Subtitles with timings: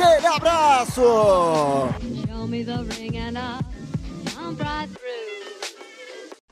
[0.00, 1.02] Aquele abraço.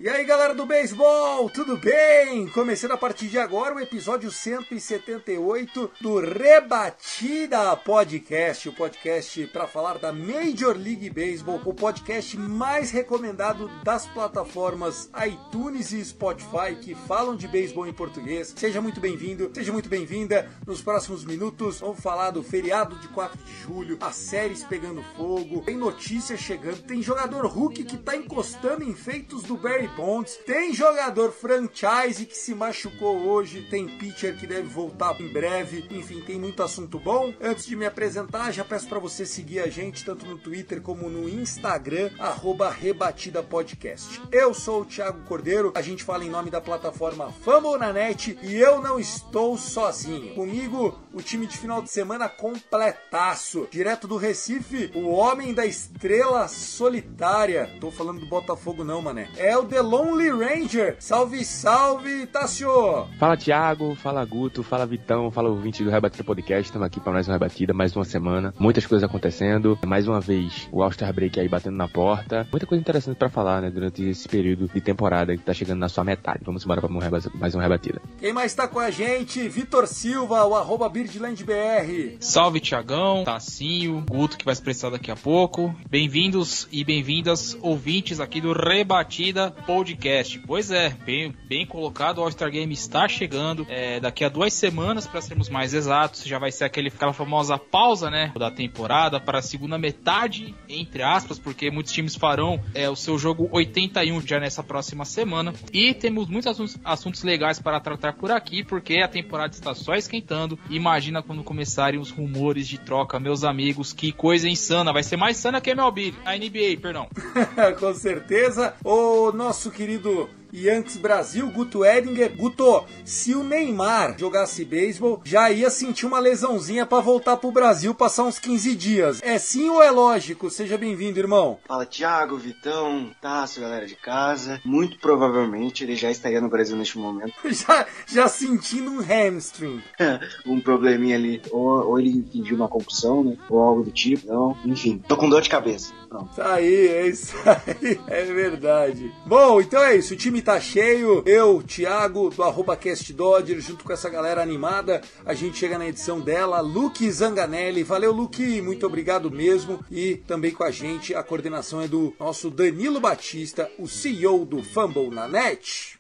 [0.07, 2.47] E aí galera do beisebol, tudo bem?
[2.51, 9.99] Começando a partir de agora o episódio 178 do Rebatida Podcast, o podcast para falar
[9.99, 17.35] da Major League Baseball, o podcast mais recomendado das plataformas iTunes e Spotify que falam
[17.35, 18.55] de beisebol em português.
[18.57, 20.49] Seja muito bem-vindo, seja muito bem-vinda.
[20.65, 25.63] Nos próximos minutos vamos falar do feriado de 4 de julho, as séries pegando fogo,
[25.63, 30.39] tem notícias chegando, tem jogador Hulk que tá encostando em feitos do Barry Bonds.
[30.45, 33.63] Tem jogador franchise que se machucou hoje.
[33.63, 35.87] Tem pitcher que deve voltar em breve.
[35.91, 37.33] Enfim, tem muito assunto bom.
[37.41, 41.09] Antes de me apresentar, já peço para você seguir a gente tanto no Twitter como
[41.09, 44.21] no Instagram, arroba Rebatida Podcast.
[44.31, 48.83] Eu sou o Thiago Cordeiro, a gente fala em nome da plataforma Fambonanet e eu
[48.83, 50.35] não estou sozinho.
[50.35, 53.67] Comigo, o time de final de semana completaço.
[53.71, 57.71] Direto do Recife, o homem da estrela solitária.
[57.81, 59.31] Tô falando do Botafogo não, mané.
[59.39, 60.97] É o The Lonely Ranger.
[61.01, 63.09] Salve, salve, Tassio!
[63.19, 66.67] Fala Thiago, fala Guto, fala Vitão, fala ouvinte do Rebatida Podcast.
[66.67, 68.53] Estamos aqui para mais uma rebatida, mais uma semana.
[68.59, 69.79] Muitas coisas acontecendo.
[69.87, 72.47] Mais uma vez, o All-Star Break aí batendo na porta.
[72.51, 75.89] Muita coisa interessante para falar, né, durante esse período de temporada que tá chegando na
[75.89, 76.41] sua metade.
[76.45, 76.91] Vamos embora para
[77.35, 78.03] mais uma rebatida.
[78.19, 79.49] Quem mais tá com a gente?
[79.49, 82.17] Vitor Silva, o arroba BirdlandBR.
[82.19, 85.75] Salve Tiagão, Tassinho, Guto que vai se expressar daqui a pouco.
[85.89, 90.41] Bem-vindos e bem-vindas ouvintes aqui do Rebatida Podcast.
[90.41, 95.07] Pois é, bem, bem colocado, o All-Star Game está chegando é, daqui a duas semanas,
[95.07, 96.25] para sermos mais exatos.
[96.25, 101.03] Já vai ser aquele, aquela famosa pausa, né, da temporada para a segunda metade, entre
[101.03, 105.55] aspas, porque muitos times farão é, o seu jogo 81 já nessa próxima semana.
[105.73, 109.95] E temos muitos assuntos, assuntos legais para tratar por aqui, porque a temporada está só
[109.95, 110.59] esquentando.
[110.97, 114.95] Imagina quando começarem os rumores de troca, meus amigos, que coisa insana.
[114.95, 117.07] Vai ser mais insana que a MLB, a NBA, perdão.
[117.79, 118.73] com certeza.
[118.83, 122.35] O nosso querido Yankees Brasil, Guto Edinger.
[122.37, 127.95] Guto, se o Neymar jogasse beisebol, já ia sentir uma lesãozinha para voltar pro Brasil
[127.95, 129.21] passar uns 15 dias.
[129.23, 130.51] É sim ou é lógico?
[130.51, 131.59] Seja bem-vindo, irmão.
[131.67, 134.61] Fala Thiago, Vitão, Tasso, galera de casa.
[134.65, 137.35] Muito provavelmente ele já estaria no Brasil neste momento.
[137.67, 139.83] Já, já sentindo um hamstring.
[140.47, 141.41] um probleminha ali.
[141.51, 143.37] Ou, ou ele fingiu uma concussão, né?
[143.49, 144.27] Ou algo do tipo.
[144.27, 145.93] Não, enfim, tô com dor de cabeça.
[146.09, 146.35] Pronto.
[146.37, 147.99] Tá aí, é isso aí.
[148.07, 149.13] É verdade.
[149.27, 150.15] Bom, então é isso.
[150.15, 151.23] O time tá cheio.
[151.27, 155.01] Eu, Thiago, do arroba Cast Dodger, junto com essa galera animada.
[155.25, 156.61] A gente chega na edição dela.
[156.61, 157.83] Luke Zanganelli.
[157.83, 158.61] Valeu, Luke.
[158.61, 159.85] Muito obrigado mesmo.
[159.91, 164.63] E também com a gente, a coordenação é do nosso Danilo Batista, o CEO do
[164.63, 165.96] Fumble na Net.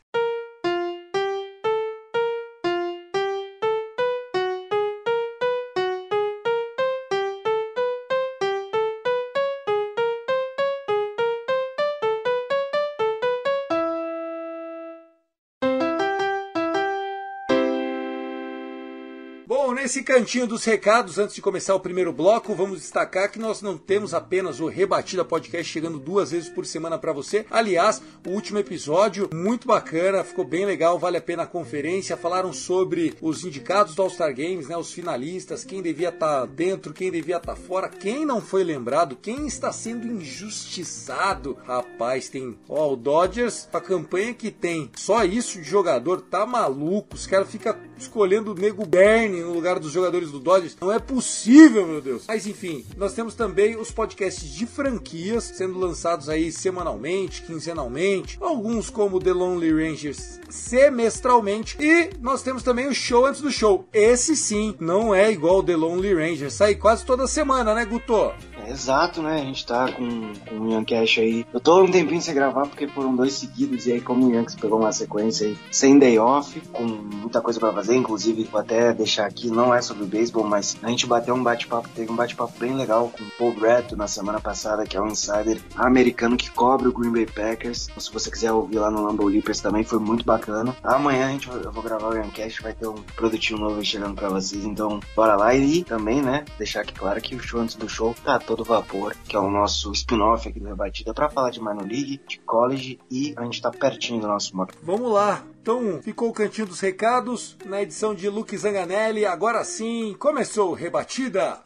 [19.97, 23.79] Nesse cantinho dos recados, antes de começar o primeiro bloco, vamos destacar que nós não
[23.79, 27.47] temos apenas o Rebatida Podcast chegando duas vezes por semana para você.
[27.51, 32.15] Aliás, o último episódio, muito bacana, ficou bem legal, vale a pena a conferência.
[32.15, 36.93] Falaram sobre os indicados do All-Star Games, né, os finalistas, quem devia estar tá dentro,
[36.93, 41.57] quem devia estar tá fora, quem não foi lembrado, quem está sendo injustiçado.
[41.65, 47.15] Rapaz, tem, ó, o Dodgers, a campanha que tem só isso de jogador, tá maluco.
[47.15, 50.77] Os caras ficam escolhendo o Nego Bernie no lugar dos jogadores do Dodgers.
[50.81, 52.25] Não é possível, meu Deus.
[52.29, 58.91] Mas enfim, nós temos também os podcasts de franquias sendo lançados aí semanalmente, quinzenalmente, alguns
[58.91, 63.87] como The Lonely Rangers semestralmente e nós temos também o show antes do show.
[63.93, 68.33] Esse sim, não é igual The Lonely Rangers, sai quase toda semana, né, Guto?
[68.65, 69.41] É, exato, né?
[69.41, 71.47] A gente tá com, com o Yankee aí.
[71.53, 74.57] Eu tô um tempinho sem gravar porque foram dois seguidos e aí como o Yankees
[74.57, 78.93] pegou uma sequência aí sem day off, com muita coisa para fazer, inclusive vou até
[78.93, 82.53] deixar que não é sobre beisebol, mas a gente bateu um bate-papo, teve um bate-papo
[82.59, 86.51] bem legal com o Paul Bretto na semana passada, que é um insider americano que
[86.51, 87.89] cobre o Green Bay Packers.
[87.89, 90.77] Então, se você quiser ouvir lá no Lambeau Leapers também, foi muito bacana.
[90.83, 94.29] Amanhã a gente, eu vou gravar o Yancast, vai ter um produtinho novo chegando pra
[94.29, 95.55] vocês, então bora lá.
[95.55, 99.17] E também, né, deixar aqui claro que o show antes do show tá todo vapor,
[99.27, 102.99] que é o nosso spin-off aqui do Rebatida, pra falar de Minor League, de college
[103.11, 104.75] e a gente tá pertinho do nosso modo.
[104.83, 105.43] Vamos lá.
[105.67, 109.27] Então, ficou o cantinho dos recados na edição de Luke Zanganelli.
[109.27, 111.59] Agora sim, começou Rebatida.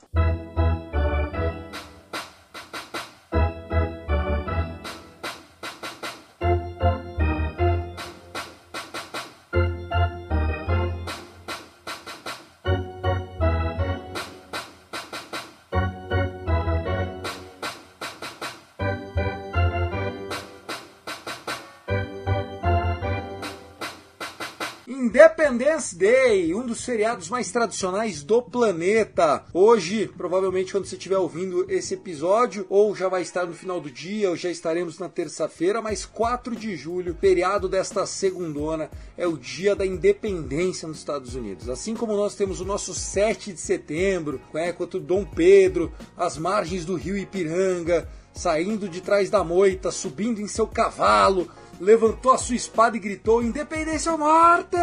[25.51, 29.45] Independence Day, um dos feriados mais tradicionais do planeta.
[29.53, 33.91] Hoje, provavelmente quando você estiver ouvindo esse episódio, ou já vai estar no final do
[33.91, 38.89] dia, ou já estaremos na terça-feira, mas 4 de julho, feriado desta segundona,
[39.19, 41.69] é o dia da independência nos Estados Unidos.
[41.69, 46.85] Assim como nós temos o nosso 7 de setembro, né, quanto Dom Pedro, as margens
[46.85, 51.51] do rio Ipiranga, saindo de trás da moita, subindo em seu cavalo,
[51.81, 54.77] levantou a sua espada e gritou: Independência ou morte!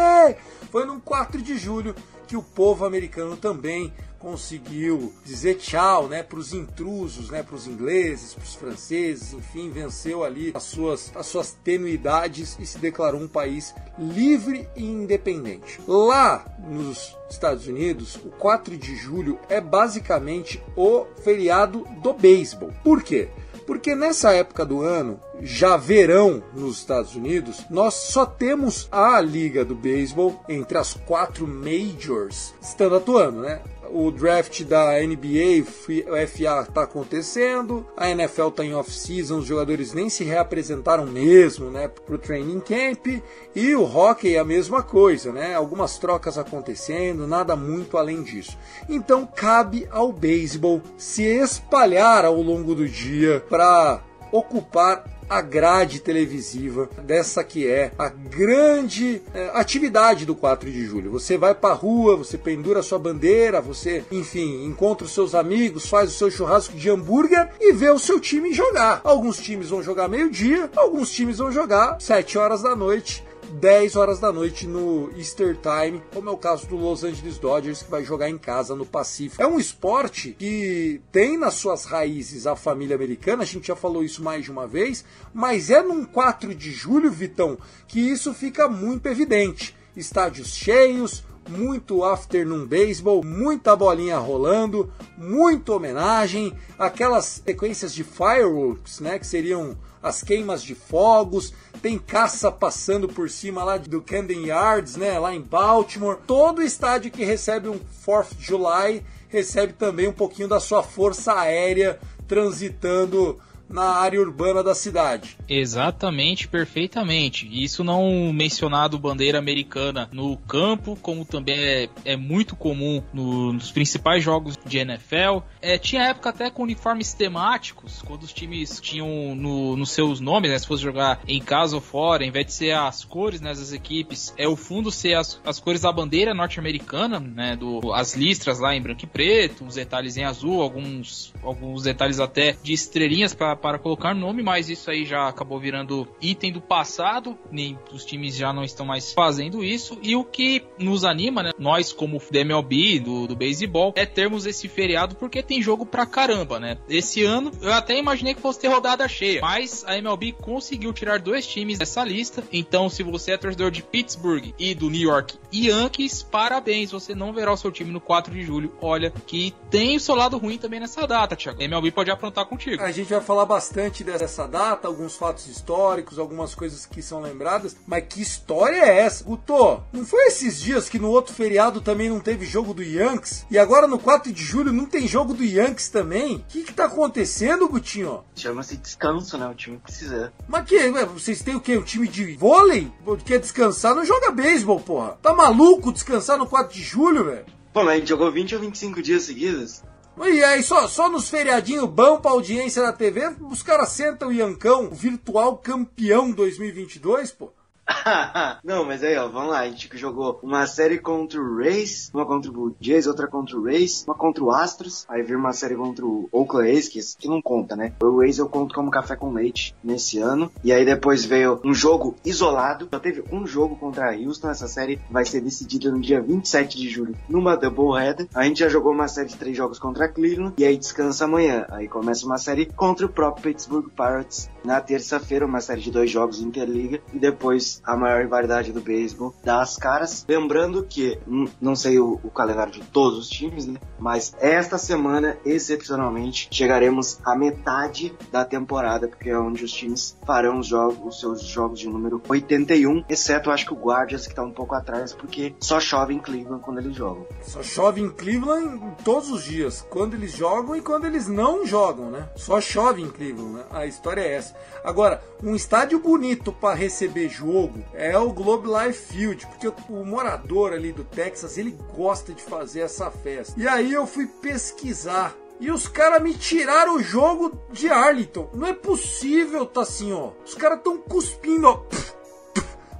[0.70, 1.94] Foi num 4 de julho
[2.26, 7.66] que o povo americano também conseguiu dizer tchau, né, para os intrusos, né, para os
[7.66, 13.20] ingleses, para os franceses, enfim, venceu ali as suas as suas tenuidades e se declarou
[13.20, 15.80] um país livre e independente.
[15.86, 22.72] Lá nos Estados Unidos, o 4 de julho é basicamente o feriado do beisebol.
[22.82, 23.28] Por quê?
[23.68, 29.62] Porque nessa época do ano, já verão nos Estados Unidos, nós só temos a liga
[29.62, 33.60] do beisebol entre as quatro majors estando atuando, né?
[33.90, 39.92] O draft da NBA, o FA está acontecendo, a NFL está em off-season, os jogadores
[39.92, 43.22] nem se reapresentaram mesmo, né, para o training camp,
[43.54, 45.54] e o hockey é a mesma coisa, né?
[45.54, 48.56] Algumas trocas acontecendo, nada muito além disso.
[48.88, 56.88] Então cabe ao beisebol se espalhar ao longo do dia para ocupar a grade televisiva
[57.02, 61.10] dessa que é a grande é, atividade do 4 de julho.
[61.10, 66.10] Você vai para rua, você pendura sua bandeira, você, enfim, encontra os seus amigos, faz
[66.10, 69.00] o seu churrasco de hambúrguer e vê o seu time jogar.
[69.04, 74.20] Alguns times vão jogar meio-dia, alguns times vão jogar 7 horas da noite 10 horas
[74.20, 78.04] da noite no Easter Time, como é o caso do Los Angeles Dodgers, que vai
[78.04, 79.42] jogar em casa no Pacífico.
[79.42, 84.04] É um esporte que tem nas suas raízes a família americana, a gente já falou
[84.04, 88.68] isso mais de uma vez, mas é num 4 de julho, Vitão, que isso fica
[88.68, 89.74] muito evidente.
[89.96, 99.18] Estádios cheios, muito afternoon baseball, muita bolinha rolando, muita homenagem, aquelas sequências de fireworks, né,
[99.18, 101.52] que seriam as queimas de fogos,
[101.82, 106.18] tem caça passando por cima lá do Camden Yards, né, lá em Baltimore.
[106.26, 111.98] Todo estádio que recebe um 4th July recebe também um pouquinho da sua força aérea
[112.26, 115.36] transitando na área urbana da cidade.
[115.48, 117.48] Exatamente, perfeitamente.
[117.50, 123.70] Isso não mencionado bandeira americana no campo, como também é, é muito comum no, nos
[123.70, 125.40] principais jogos de NFL.
[125.60, 130.50] É, tinha época até com uniformes temáticos, quando os times tinham no, nos seus nomes,
[130.50, 133.50] né, se fosse jogar em casa ou fora, em vez de ser as cores né,
[133.50, 138.14] das equipes, é o fundo ser as, as cores da bandeira norte-americana, né, do, as
[138.14, 142.72] listras lá em branco e preto, os detalhes em azul, alguns, alguns detalhes até de
[142.72, 147.78] estrelinhas para para colocar nome, mas isso aí já acabou virando item do passado, nem
[147.92, 149.98] os times já não estão mais fazendo isso.
[150.02, 154.68] E o que nos anima, né, nós como DMLB, do, do beisebol, é termos esse
[154.68, 156.78] feriado porque tem jogo pra caramba, né?
[156.88, 161.18] Esse ano eu até imaginei que fosse ter rodada cheia, mas a MLB conseguiu tirar
[161.18, 162.44] dois times dessa lista.
[162.52, 167.32] Então, se você é torcedor de Pittsburgh e do New York Yankees, parabéns, você não
[167.32, 168.72] verá o seu time no 4 de julho.
[168.80, 171.60] Olha que tem o seu lado ruim também nessa data, Thiago.
[171.60, 172.82] A MLB pode aprontar contigo.
[172.82, 177.76] A gente vai falar bastante dessa data, alguns fatos históricos, algumas coisas que são lembradas,
[177.86, 179.24] mas que história é essa?
[179.24, 183.46] Guto, não foi esses dias que no outro feriado também não teve jogo do Yankees?
[183.50, 186.36] E agora no 4 de julho não tem jogo do Yankees também?
[186.36, 188.22] O que que tá acontecendo, Gutinho?
[188.36, 189.48] Chama-se descanso, né?
[189.48, 190.32] O time precisa.
[190.46, 191.78] Mas que, vocês têm o quê?
[191.78, 192.92] Um time de vôlei?
[193.24, 193.94] Quer descansar?
[193.94, 195.18] Não joga beisebol, porra.
[195.22, 197.46] Tá maluco descansar no 4 de julho, velho?
[197.72, 199.82] Pô, mas a gente jogou 20 ou 25 dias seguidos.
[200.26, 204.32] E aí, só, só nos feriadinhos bom pra audiência da TV, os caras sentam o
[204.32, 207.52] Iancão, o virtual campeão 2022, pô.
[208.62, 209.60] Não, mas aí, ó, vamos lá.
[209.60, 213.56] A gente jogou uma série contra o Rays, uma contra o Blue Jays, outra contra
[213.56, 217.00] o Rays, uma contra o Astros, aí veio uma série contra o Oakland A's, que,
[217.18, 217.92] que não conta, né?
[218.02, 220.50] O Rays eu conto como café com leite nesse ano.
[220.62, 222.88] E aí depois veio um jogo isolado.
[222.92, 224.50] Só teve um jogo contra a Houston.
[224.50, 228.28] Essa série vai ser decidida no dia 27 de julho, numa doubleheader.
[228.34, 231.24] A gente já jogou uma série de três jogos contra a Cleveland, e aí descansa
[231.24, 231.66] amanhã.
[231.70, 236.10] Aí começa uma série contra o próprio Pittsburgh Pirates na terça-feira, uma série de dois
[236.10, 240.24] jogos Interliga, e depois a maior rivalidade do beisebol das caras.
[240.28, 243.78] Lembrando que, hum, não sei o, o, calendário de todos os times, né?
[243.98, 250.58] Mas esta semana, excepcionalmente, chegaremos à metade da temporada, porque é onde os times farão
[250.58, 254.42] os, jogos, os seus jogos de número 81, exceto acho que o Guardians, que tá
[254.42, 257.26] um pouco atrás, porque só chove em Cleveland quando eles jogam.
[257.42, 262.10] Só chove em Cleveland todos os dias, quando eles jogam e quando eles não jogam,
[262.10, 262.28] né?
[262.36, 263.64] Só chove em Cleveland, né?
[263.70, 264.54] a história é essa.
[264.84, 270.72] Agora, um estádio bonito para receber jogo é o Globe Life Field, porque o morador
[270.72, 273.54] ali do Texas, ele gosta de fazer essa festa.
[273.60, 278.48] E aí eu fui pesquisar e os caras me tiraram o jogo de Arlington.
[278.54, 280.30] Não é possível, tá assim, ó.
[280.46, 281.82] Os caras tão cuspindo, ó.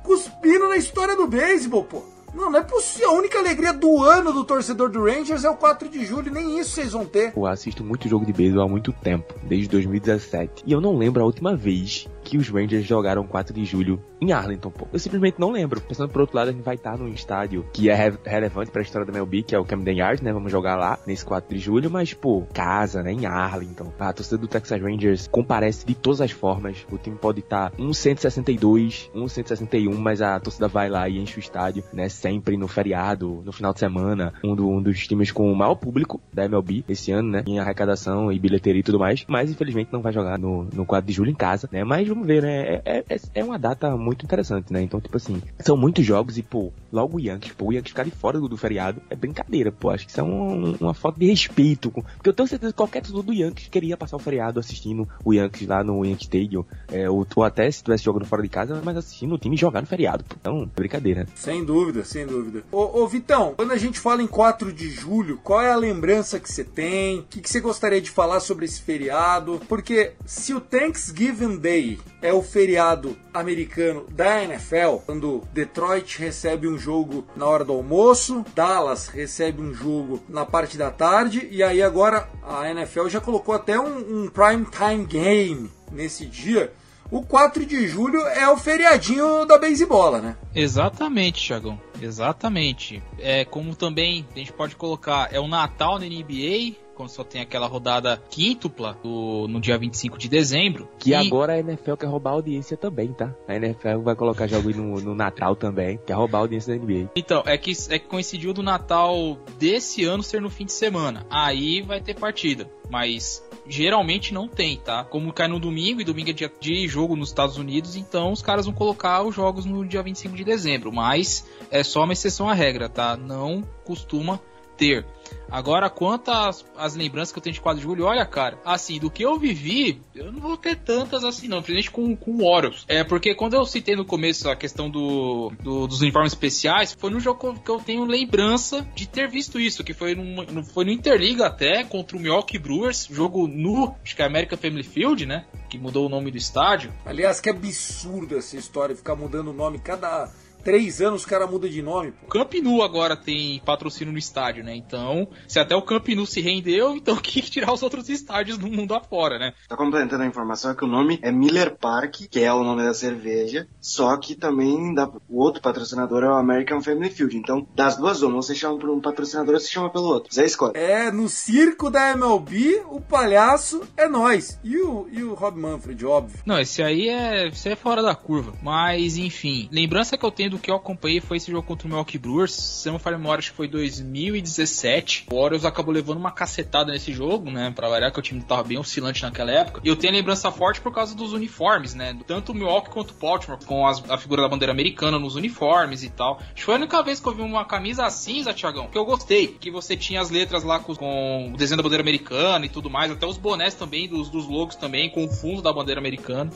[0.03, 2.03] Cuspindo na história do beisebol, pô.
[2.35, 3.11] Não, não é possível.
[3.11, 6.33] A única alegria do ano do torcedor do Rangers é o 4 de julho.
[6.33, 7.33] Nem isso vocês vão ter.
[7.37, 10.65] Eu assisto muito jogo de beisebol há muito tempo, desde 2017.
[10.67, 14.33] E eu não lembro a última vez que os Rangers jogaram 4 de julho em
[14.33, 14.87] Arlington, pô.
[14.93, 15.81] Eu simplesmente não lembro.
[15.81, 18.83] Pensando por outro lado, a gente vai estar num estádio que é re relevante para
[18.83, 20.31] a história da MLB, que é o Camden Yards, né?
[20.31, 23.13] Vamos jogar lá nesse 4 de julho, mas, pô, casa, né?
[23.13, 23.91] Em Arlington.
[23.99, 26.87] A torcida do Texas Rangers comparece de todas as formas.
[26.91, 31.39] O time pode estar um 162, um 161, mas a torcida vai lá e enche
[31.39, 32.11] o estádio, né?
[32.11, 34.35] Sempre no feriado, no final de semana.
[34.45, 37.45] Um, do, um dos times com o maior público da MLB esse ano, né?
[37.47, 39.25] Em arrecadação e bilheteria e tudo mais.
[39.27, 41.85] Mas, infelizmente, não vai jogar no, no 4 de julho em casa, né?
[41.85, 42.83] Mas vamos ver, né?
[42.85, 44.83] É, é, é, uma data muito interessante, né?
[44.83, 48.05] Então, tipo assim, são muitos jogos e, pô, logo o Yankees, pô, o Yankees ficar
[48.05, 49.91] de fora do, do feriado é brincadeira, pô.
[49.91, 51.91] Acho que isso é um, uma falta de respeito.
[51.91, 55.33] Porque eu tenho certeza que qualquer torcedor do Yankees queria passar o feriado assistindo o
[55.33, 58.81] Yankees lá no Yankee Stadium, é, ou, ou até se tivesse jogando fora de casa,
[58.85, 60.37] mas assistindo o time jogar no feriado, pô.
[60.41, 61.27] Então, é brincadeira.
[61.35, 62.63] Sem dúvida, sem dúvida.
[62.73, 66.41] Ô, ô, Vitão, quando a gente fala em 4 de julho, qual é a lembrança
[66.41, 67.21] que você tem?
[67.21, 69.61] O que, que você gostaria de falar sobre esse feriado?
[69.69, 76.79] Porque se o Thanksgiving Day é o feriado americano da NFL, quando Detroit recebe um
[76.79, 81.83] jogo na hora do almoço, Dallas recebe um jogo na parte da tarde, e aí
[81.83, 86.73] agora a NFL já colocou até um, um prime time game nesse dia.
[87.11, 90.37] O 4 de julho é o feriadinho da beisebola, né?
[90.55, 91.81] Exatamente, Thiagão.
[92.03, 93.03] Exatamente.
[93.19, 97.41] É como também a gente pode colocar, é o Natal na NBA, quando só tem
[97.41, 100.89] aquela rodada quíntupla do, no dia 25 de dezembro.
[100.99, 101.15] Que e...
[101.15, 103.33] agora a NFL quer roubar a audiência também, tá?
[103.47, 107.11] A NFL vai colocar jogos no, no Natal também, quer roubar a audiência da NBA.
[107.15, 111.25] Então, é que, é que coincidiu do Natal desse ano ser no fim de semana.
[111.31, 112.69] Aí vai ter partida.
[112.91, 115.05] Mas geralmente não tem, tá?
[115.05, 118.43] Como cai no domingo e domingo é dia de jogo nos Estados Unidos, então os
[118.43, 120.91] caras vão colocar os jogos no dia 25 de dezembro.
[120.91, 123.17] Mas é só uma exceção à regra, tá?
[123.17, 124.41] Não costuma
[124.79, 125.05] ter.
[125.51, 128.99] Agora, quanto às, às, lembranças que eu tenho de 4 de julho, olha, cara, assim,
[128.99, 132.47] do que eu vivi, eu não vou ter tantas assim, não, principalmente com, com o
[132.47, 132.85] Orioles.
[132.87, 137.11] É porque quando eu citei no começo a questão do, do dos uniformes especiais, foi
[137.11, 140.91] no jogo que eu tenho lembrança de ter visto isso, que foi no, foi no
[140.91, 145.47] Interliga até, contra o Milwaukee Brewers, jogo no, acho que é American Family Field, né?
[145.71, 146.93] Que mudou o nome do estádio.
[147.07, 150.31] Aliás, que absurdo essa história, ficar mudando o nome cada
[150.63, 152.13] três anos o cara muda de nome.
[152.13, 152.27] Pô.
[152.27, 154.75] Camp Nou agora tem patrocínio no estádio, né?
[154.75, 158.69] Então, se até o Camp Nou se rendeu, então que tirar os outros estádios do
[158.69, 159.53] mundo afora, né?
[159.69, 162.95] Tá complementando a informação que o nome é Miller Park, que é o nome da
[162.95, 167.37] cerveja, só que também dá, o outro patrocinador é o American Family Field.
[167.37, 170.33] Então, das duas uma, você chama por um patrocinador ou você chama pelo outro.
[170.35, 170.73] Zé escolhe.
[170.77, 174.59] É, no circo da MLB, o palhaço é nós.
[174.63, 176.41] E o, e o Rob Manfred, óbvio.
[176.45, 178.55] Não, esse aí é, esse é fora da curva.
[178.63, 181.89] Mas, enfim, lembrança que eu tenho do que eu acompanhei foi esse jogo contra o
[181.89, 182.55] Milwaukee Brewers.
[182.55, 185.27] Se não falha memória, acho que foi 2017.
[185.31, 187.73] O Orioles acabou levando uma cacetada nesse jogo, né?
[187.75, 189.81] Pra variar que o time tava bem oscilante naquela época.
[189.85, 192.17] E eu tenho a lembrança forte por causa dos uniformes, né?
[192.27, 196.03] Tanto o Milwaukee quanto o Baltimore, com as, a figura da bandeira americana nos uniformes
[196.03, 196.39] e tal.
[196.41, 199.05] Acho que foi a única vez que eu vi uma camisa cinza, Tiagão, que eu
[199.05, 199.49] gostei.
[199.49, 202.91] Que você tinha as letras lá com, com, o desenho da bandeira americana e tudo
[202.91, 203.11] mais.
[203.11, 206.51] Até os bonés também, dos, dos logos também, com o fundo da bandeira americana.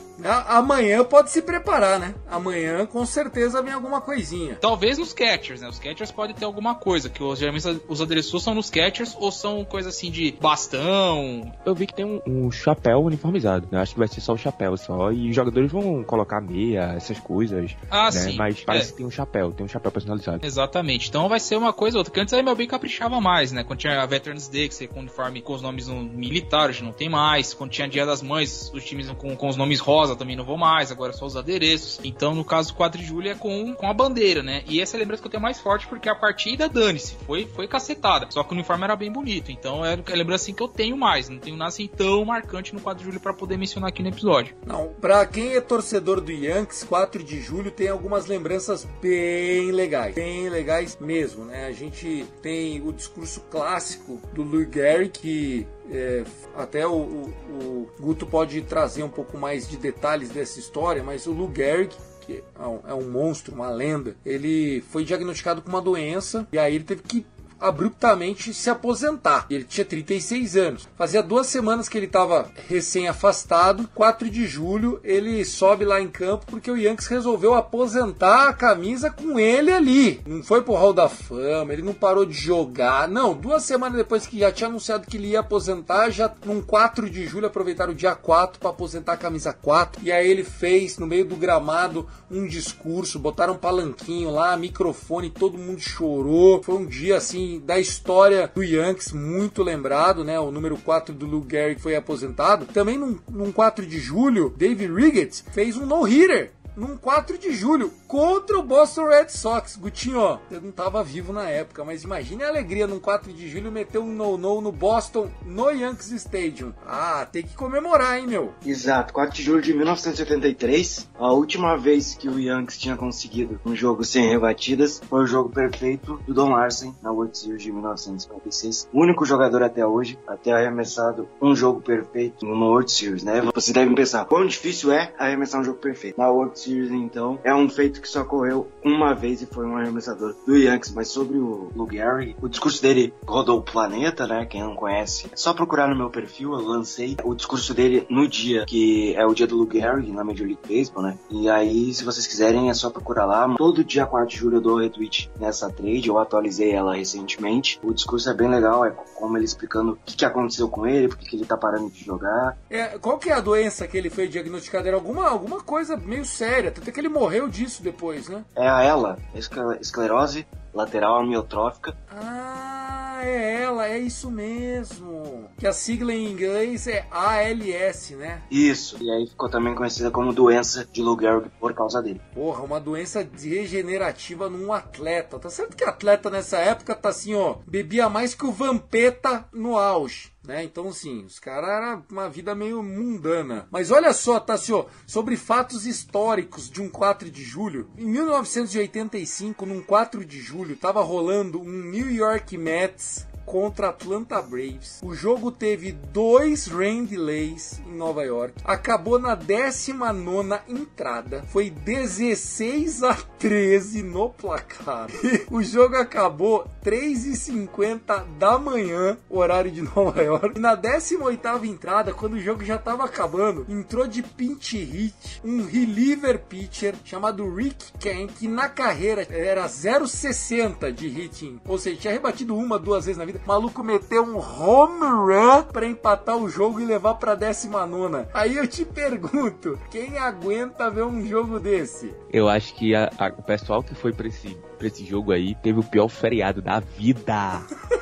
[0.47, 2.15] Amanhã pode se preparar, né?
[2.29, 4.55] Amanhã com certeza vem alguma coisinha.
[4.55, 5.67] Talvez nos catchers, né?
[5.67, 9.31] Os catchers podem ter alguma coisa, que os, geralmente os adereços são nos catchers ou
[9.31, 11.51] são coisa assim de bastão.
[11.65, 13.81] Eu vi que tem um, um chapéu uniformizado, né?
[13.81, 15.11] Acho que vai ser só o chapéu só.
[15.11, 17.75] E os jogadores vão colocar meia, essas coisas.
[17.89, 18.11] Ah, né?
[18.11, 18.35] sim.
[18.35, 18.91] Mas parece É.
[18.91, 20.45] que tem um chapéu, tem um chapéu personalizado.
[20.45, 21.09] Exatamente.
[21.09, 22.11] Então vai ser uma coisa ou outra.
[22.11, 23.63] Porque antes a MLB caprichava mais, né?
[23.63, 26.83] Quando tinha a Veterans Day, que você com uniforme com os nomes no militar, hoje
[26.83, 27.53] não tem mais.
[27.53, 30.57] Quando tinha Dia das Mães, os times com, com os nomes rosa também não vão
[30.57, 31.99] mais, agora só os adereços.
[32.03, 34.63] Então, no caso, 4 de julho é com, com a bandeira, né?
[34.67, 37.45] E essa é a lembrança que eu tenho mais forte, porque a partida, dane-se, foi,
[37.45, 38.27] foi cacetada.
[38.29, 39.51] Só que o uniforme era bem bonito.
[39.51, 41.29] Então é a lembrança assim, que eu tenho mais.
[41.29, 44.09] Não tenho nada assim tão marcante no 4 de julho pra poder mencionar aqui no
[44.09, 44.55] episódio.
[44.65, 50.15] Não, pra quem é torcedor do Yankees, 4 de julho tem algumas lembranças bem legais.
[50.15, 51.65] Bem legais mesmo, né?
[51.65, 56.23] A gente tem o discurso clássico do Lou Gehrig, que é,
[56.55, 61.27] até o, o- o Guto pode trazer um pouco mais de detalhes dessa história, mas
[61.27, 61.93] o Lou Gehrig
[62.25, 66.57] que é um, é um monstro, uma lenda, ele foi diagnosticado com uma doença e
[66.57, 67.25] aí ele teve que
[67.63, 69.45] abruptamente se aposentar.
[69.49, 70.89] Ele tinha 36 anos.
[70.97, 73.89] Fazia duas semanas que ele estava recém-afastado.
[73.95, 79.09] 4 de julho ele sobe lá em campo porque o Yankees resolveu aposentar a camisa
[79.09, 80.21] com ele ali.
[80.27, 83.07] Não foi pro Hall da Fama, ele não parou de jogar.
[83.07, 87.09] Não, duas semanas depois que já tinha anunciado que ele ia aposentar, já num 4
[87.09, 90.01] de julho aproveitaram o dia 4 para aposentar a camisa 4.
[90.03, 95.29] E aí ele fez no meio do gramado um discurso, botaram um palanquinho lá, microfone,
[95.29, 96.61] todo mundo chorou.
[96.61, 100.39] Foi um dia assim da história do Yankees muito lembrado, né?
[100.39, 102.65] O número 4 do Lou Gehrig foi aposentado.
[102.65, 107.91] Também num, num 4 de julho, Dave Riggett fez um no-hitter num 4 de julho
[108.13, 109.75] contra o Boston Red Sox.
[109.75, 113.71] Gutinho, eu não tava vivo na época, mas imagine a alegria num 4 de julho
[113.71, 116.73] meter um no-no no Boston, no Yankees Stadium.
[116.85, 118.53] Ah, tem que comemorar, hein, meu?
[118.63, 123.75] Exato, 4 de julho de 1973, a última vez que o Yankees tinha conseguido um
[123.75, 128.89] jogo sem rebatidas foi o jogo perfeito do Don Larsen na World Series de 1956.
[128.93, 133.41] O único jogador até hoje a ter arremessado um jogo perfeito numa World Series, né?
[133.55, 136.19] Vocês devem pensar, quão difícil é arremessar um jogo perfeito.
[136.19, 139.77] Na World Series, então, é um feito que só ocorreu uma vez e foi um
[139.77, 140.93] arremessador do Yankees.
[140.93, 144.45] Mas sobre o Lou Gehrig, o discurso dele rodou o planeta, né?
[144.45, 148.27] Quem não conhece, é só procurar no meu perfil, eu lancei o discurso dele no
[148.27, 151.17] dia que é o dia do Lou Gehrig na Major League Baseball, né?
[151.29, 153.55] E aí, se vocês quiserem, é só procurar lá.
[153.55, 157.79] Todo dia 4 de julho eu dou retweet nessa trade, eu atualizei ela recentemente.
[157.83, 161.07] O discurso é bem legal, é como ele explicando o que, que aconteceu com ele,
[161.07, 162.57] por que que ele tá parando de jogar.
[162.69, 164.87] É, qual que é a doença que ele foi diagnosticado?
[164.87, 167.92] Era alguma, alguma coisa meio séria, tanto é que ele morreu disso depois,
[168.29, 168.43] né?
[168.55, 171.95] É a ela, escle- esclerose lateral amiotrófica.
[172.09, 175.47] Ah, é ela, é isso mesmo.
[175.57, 178.41] Que a sigla em inglês é ALS, né?
[178.49, 178.97] Isso.
[179.01, 182.19] E aí ficou também conhecida como doença de Lou Gehrig por causa dele.
[182.33, 185.39] Porra, uma doença degenerativa num atleta.
[185.39, 189.77] Tá certo que atleta nessa época tá assim, ó, bebia mais que o Vampeta no
[189.77, 190.32] auge.
[190.45, 190.63] Né?
[190.63, 193.67] Então, assim, os caras eram uma vida meio mundana.
[193.71, 197.89] Mas olha só, Tassio, sobre fatos históricos de um 4 de julho.
[197.97, 204.99] Em 1985, num 4 de julho, tava rolando um New York Mets contra Atlanta Braves.
[205.03, 208.55] O jogo teve dois rain delays em Nova York.
[208.63, 211.43] Acabou na 19 entrada.
[211.49, 215.07] Foi 16 a 13 no placar.
[215.51, 220.57] o jogo acabou 3h50 da manhã, horário de Nova York.
[220.57, 225.65] E na 18 entrada, quando o jogo já estava acabando, entrou de pinch hit um
[225.65, 231.59] reliever pitcher chamado Rick Kent, que na carreira era 0,60 de hitting.
[231.67, 233.32] Ou seja, tinha rebatido uma, duas vezes na vida.
[233.43, 238.25] O maluco meteu um home run para empatar o jogo e levar pra 19.
[238.33, 242.13] Aí eu te pergunto, quem aguenta ver um jogo desse?
[242.31, 245.55] Eu acho que a- a- o pessoal que foi pra esse, pra esse jogo aí
[245.55, 247.61] teve o pior feriado da vida.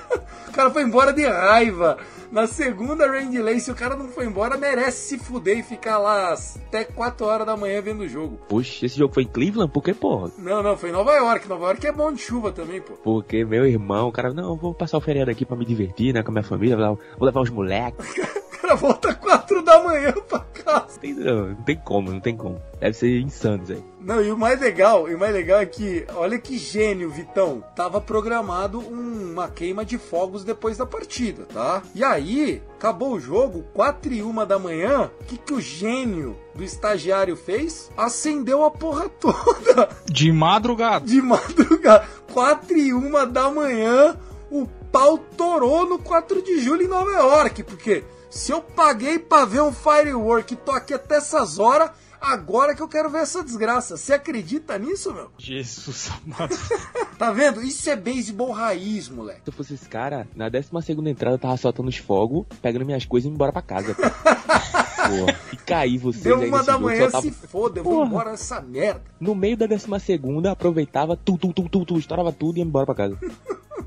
[0.52, 1.98] O cara foi embora de raiva.
[2.30, 5.98] Na segunda rain delay, se o cara não foi embora, merece se fuder e ficar
[5.98, 8.38] lá até 4 horas da manhã vendo o jogo.
[8.50, 9.72] Poxa, esse jogo foi em Cleveland?
[9.72, 10.30] Por que, porra?
[10.38, 11.48] Não, não, foi em Nova York.
[11.48, 12.94] Nova York é bom de chuva também, pô.
[13.02, 16.22] Porque meu irmão, o cara, não, vou passar o feriado aqui pra me divertir, né,
[16.22, 18.06] com a minha família, vou vou levar os moleques.
[18.62, 21.00] Cara volta 4 da manhã pra casa.
[21.00, 22.62] Tem- Não, não tem como, não tem como.
[22.80, 23.84] Deve ser insano isso aí.
[24.00, 27.64] Não, e o mais legal, e o mais legal é que, olha que gênio, Vitão.
[27.76, 31.82] Tava programado um- uma queima de fogos depois da partida, tá?
[31.96, 35.10] E aí, acabou o jogo, 4 e 1 da manhã.
[35.22, 37.90] O que, que o gênio do estagiário fez?
[37.98, 41.06] Acendeu a porra toda De madrugada.
[41.06, 42.06] de madrugada.
[42.34, 44.18] 4 e 1 da manhã,
[44.52, 47.64] o pau torou no 4 de julho em Nova York.
[47.64, 51.92] Porque se eu paguei pra ver um firework e tô aqui até essas horas,
[52.22, 53.98] Agora que eu quero ver essa desgraça.
[53.98, 55.32] Você acredita nisso, meu?
[55.40, 56.56] Jesus amado.
[57.18, 57.62] Tá vendo?
[57.64, 59.42] Isso é beisebol raiz, moleque.
[59.44, 62.86] Se eu fosse esse cara, na 12 segunda entrada eu tava soltando os fogos, pegando
[62.86, 63.96] minhas coisas e indo embora pra casa.
[63.96, 64.02] pô.
[65.02, 68.06] Porra, e cair vocês Deu uma da jogo, manhã, tava- se foda, eu vou Porra.
[68.08, 69.02] embora nessa merda.
[69.20, 72.66] No meio da 12 segunda, aproveitava, tu, tu, tu, tu, tu, estourava tudo e ia
[72.66, 73.18] embora pra casa.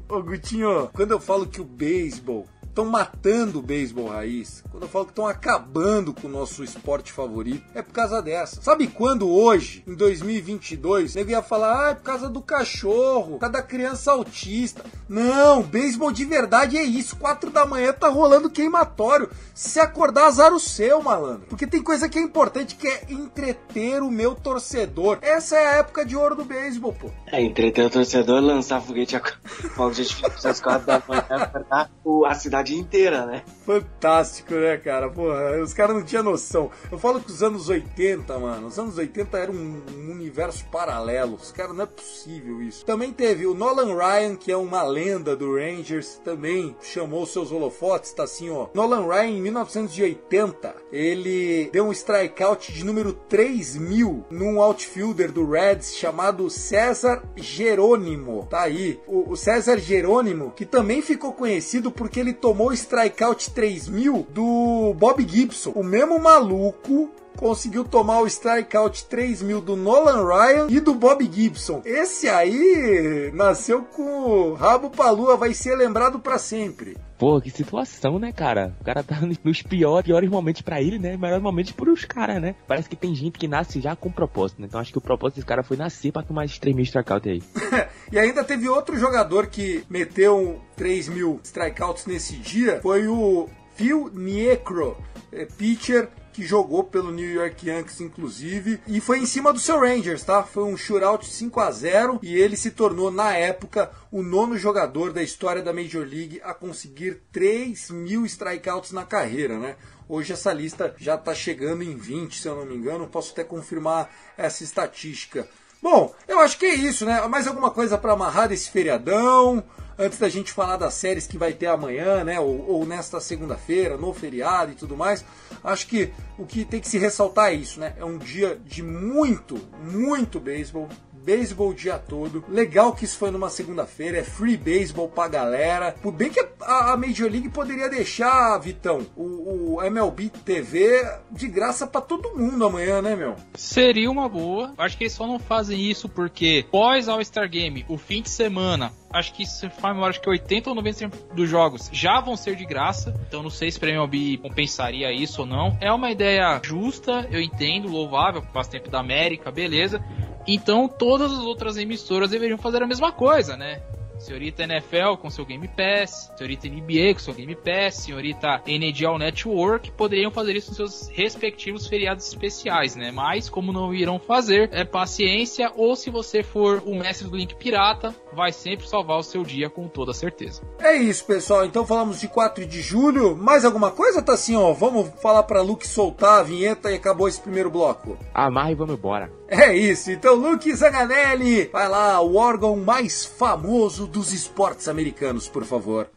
[0.09, 4.89] Ô, Gutinho, quando eu falo que o beisebol estão matando o beisebol raiz, quando eu
[4.89, 8.61] falo que estão acabando com o nosso esporte favorito, é por causa dessa.
[8.61, 13.39] Sabe quando hoje, em 2022, nego ia falar, ah, é por causa do cachorro, por
[13.39, 14.85] causa da criança autista.
[15.09, 17.17] Não, beisebol de verdade é isso.
[17.17, 19.29] Quatro da manhã tá rolando queimatório.
[19.55, 21.47] Se acordar, azar o seu, malandro.
[21.49, 25.19] Porque tem coisa que é importante, que é entreter o meu torcedor.
[25.23, 27.11] Essa é a época de ouro do beisebol, pô.
[27.27, 31.91] É, entreter o torcedor, lançar foguete a de artifício às quatro da manhã, acordar
[32.27, 33.43] a cidade inteira, né?
[33.65, 35.09] Fantástico, né, cara?
[35.11, 36.71] Porra, os caras não tinham noção.
[36.91, 41.35] Eu falo que os anos 80, mano, os anos 80 era um, um universo paralelo.
[41.35, 42.85] Os caras, não é possível isso.
[42.85, 48.13] Também teve o Nolan Ryan, que é uma lenda do Rangers, também chamou seus holofotes,
[48.13, 48.69] tá assim, ó.
[48.73, 55.51] Nolan Ryan, em 1980, ele deu um strikeout de número 3 mil num outfielder do
[55.51, 58.47] Reds chamado César Jerônimo.
[58.49, 59.01] Tá aí.
[59.07, 64.95] O, o César Jerônimo, que também ficou conhecido porque ele tomou o strikeout 3000 do
[64.97, 65.73] Bob Gibson.
[65.75, 71.83] O mesmo maluco conseguiu tomar o strikeout 3000 do Nolan Ryan e do Bob Gibson.
[71.85, 76.97] Esse aí nasceu com o rabo pra lua, vai ser lembrado pra sempre.
[77.19, 78.75] Pô, que situação, né, cara?
[78.81, 81.17] O cara tá nos piores, piores momentos pra ele, né?
[81.17, 82.55] Melhores momentos pros caras, né?
[82.67, 84.67] Parece que tem gente que nasce já com propósito, né?
[84.69, 87.29] Então acho que o propósito desse cara foi nascer pra tomar esses 3 mil strikeout
[87.29, 87.43] aí.
[88.13, 94.11] E ainda teve outro jogador que meteu 3 mil strikeouts nesse dia, foi o Phil
[94.13, 94.97] Niekro,
[95.33, 99.79] é, pitcher que jogou pelo New York Yankees, inclusive, e foi em cima do seu
[99.79, 100.43] Rangers, tá?
[100.43, 105.13] Foi um shootout 5 a 0 e ele se tornou, na época, o nono jogador
[105.13, 109.77] da história da Major League a conseguir 3 mil strikeouts na carreira, né?
[110.09, 113.45] Hoje essa lista já está chegando em 20, se eu não me engano, posso até
[113.45, 115.49] confirmar essa estatística.
[115.85, 117.21] Bom, eu acho que é isso, né?
[117.29, 119.63] Mais alguma coisa para amarrar desse feriadão?
[119.99, 122.41] Antes da gente falar das séries que vai ter amanhã, né?
[122.41, 125.23] Ou, ou nesta segunda-feira, no feriado e tudo mais.
[125.63, 127.93] Acho que o que tem que se ressaltar é isso, né?
[127.99, 130.89] É um dia de muito, muito beisebol.
[131.25, 132.45] Beisebol o dia todo.
[132.49, 134.19] Legal que isso foi numa segunda-feira.
[134.19, 135.93] É free beisebol pra galera.
[136.03, 141.87] Por bem que a, Major League poderia deixar, Vitão, o, o MLB TV de graça
[141.87, 143.37] pra todo mundo amanhã, né, meu?
[143.55, 144.75] Seria uma boa.
[144.77, 148.93] Acho que eles só não fazem isso porque pós All-Star Game, o fim de semana,
[149.15, 152.65] acho que se faz acho que 80 ou 90% dos jogos já vão ser de
[152.65, 153.15] graça.
[153.27, 155.79] Então não sei se o MLB compensaria isso ou não.
[155.81, 160.05] É uma ideia justa, eu entendo, louvável, faz tempo da América, beleza.
[160.47, 163.81] Então todas as outras emissoras deveriam fazer a mesma coisa, né?
[164.25, 169.91] Senhorita NFL com seu Game Pass, senhorita NBA com seu Game Pass, senhorita NHL Network
[169.91, 173.11] poderiam fazer isso nos seus respectivos feriados especiais, né?
[173.11, 177.55] Mas como não irão fazer, é paciência ou se você for o mestre do link
[177.57, 180.63] pirata, vai sempre salvar o seu dia com toda certeza.
[180.81, 181.67] É isso, pessoal.
[181.67, 183.37] Então falamos de 4 de julho.
[183.37, 184.73] Mais alguma coisa, tá assim, ó?
[184.73, 188.17] Vamos falar pra Luke soltar a vinheta e acabou esse primeiro bloco.
[188.33, 189.31] Amarra e vamos embora.
[189.49, 190.11] É isso.
[190.11, 196.09] Então, Luke Zanganelli, vai lá, o órgão mais famoso dos esportes americanos, por favor.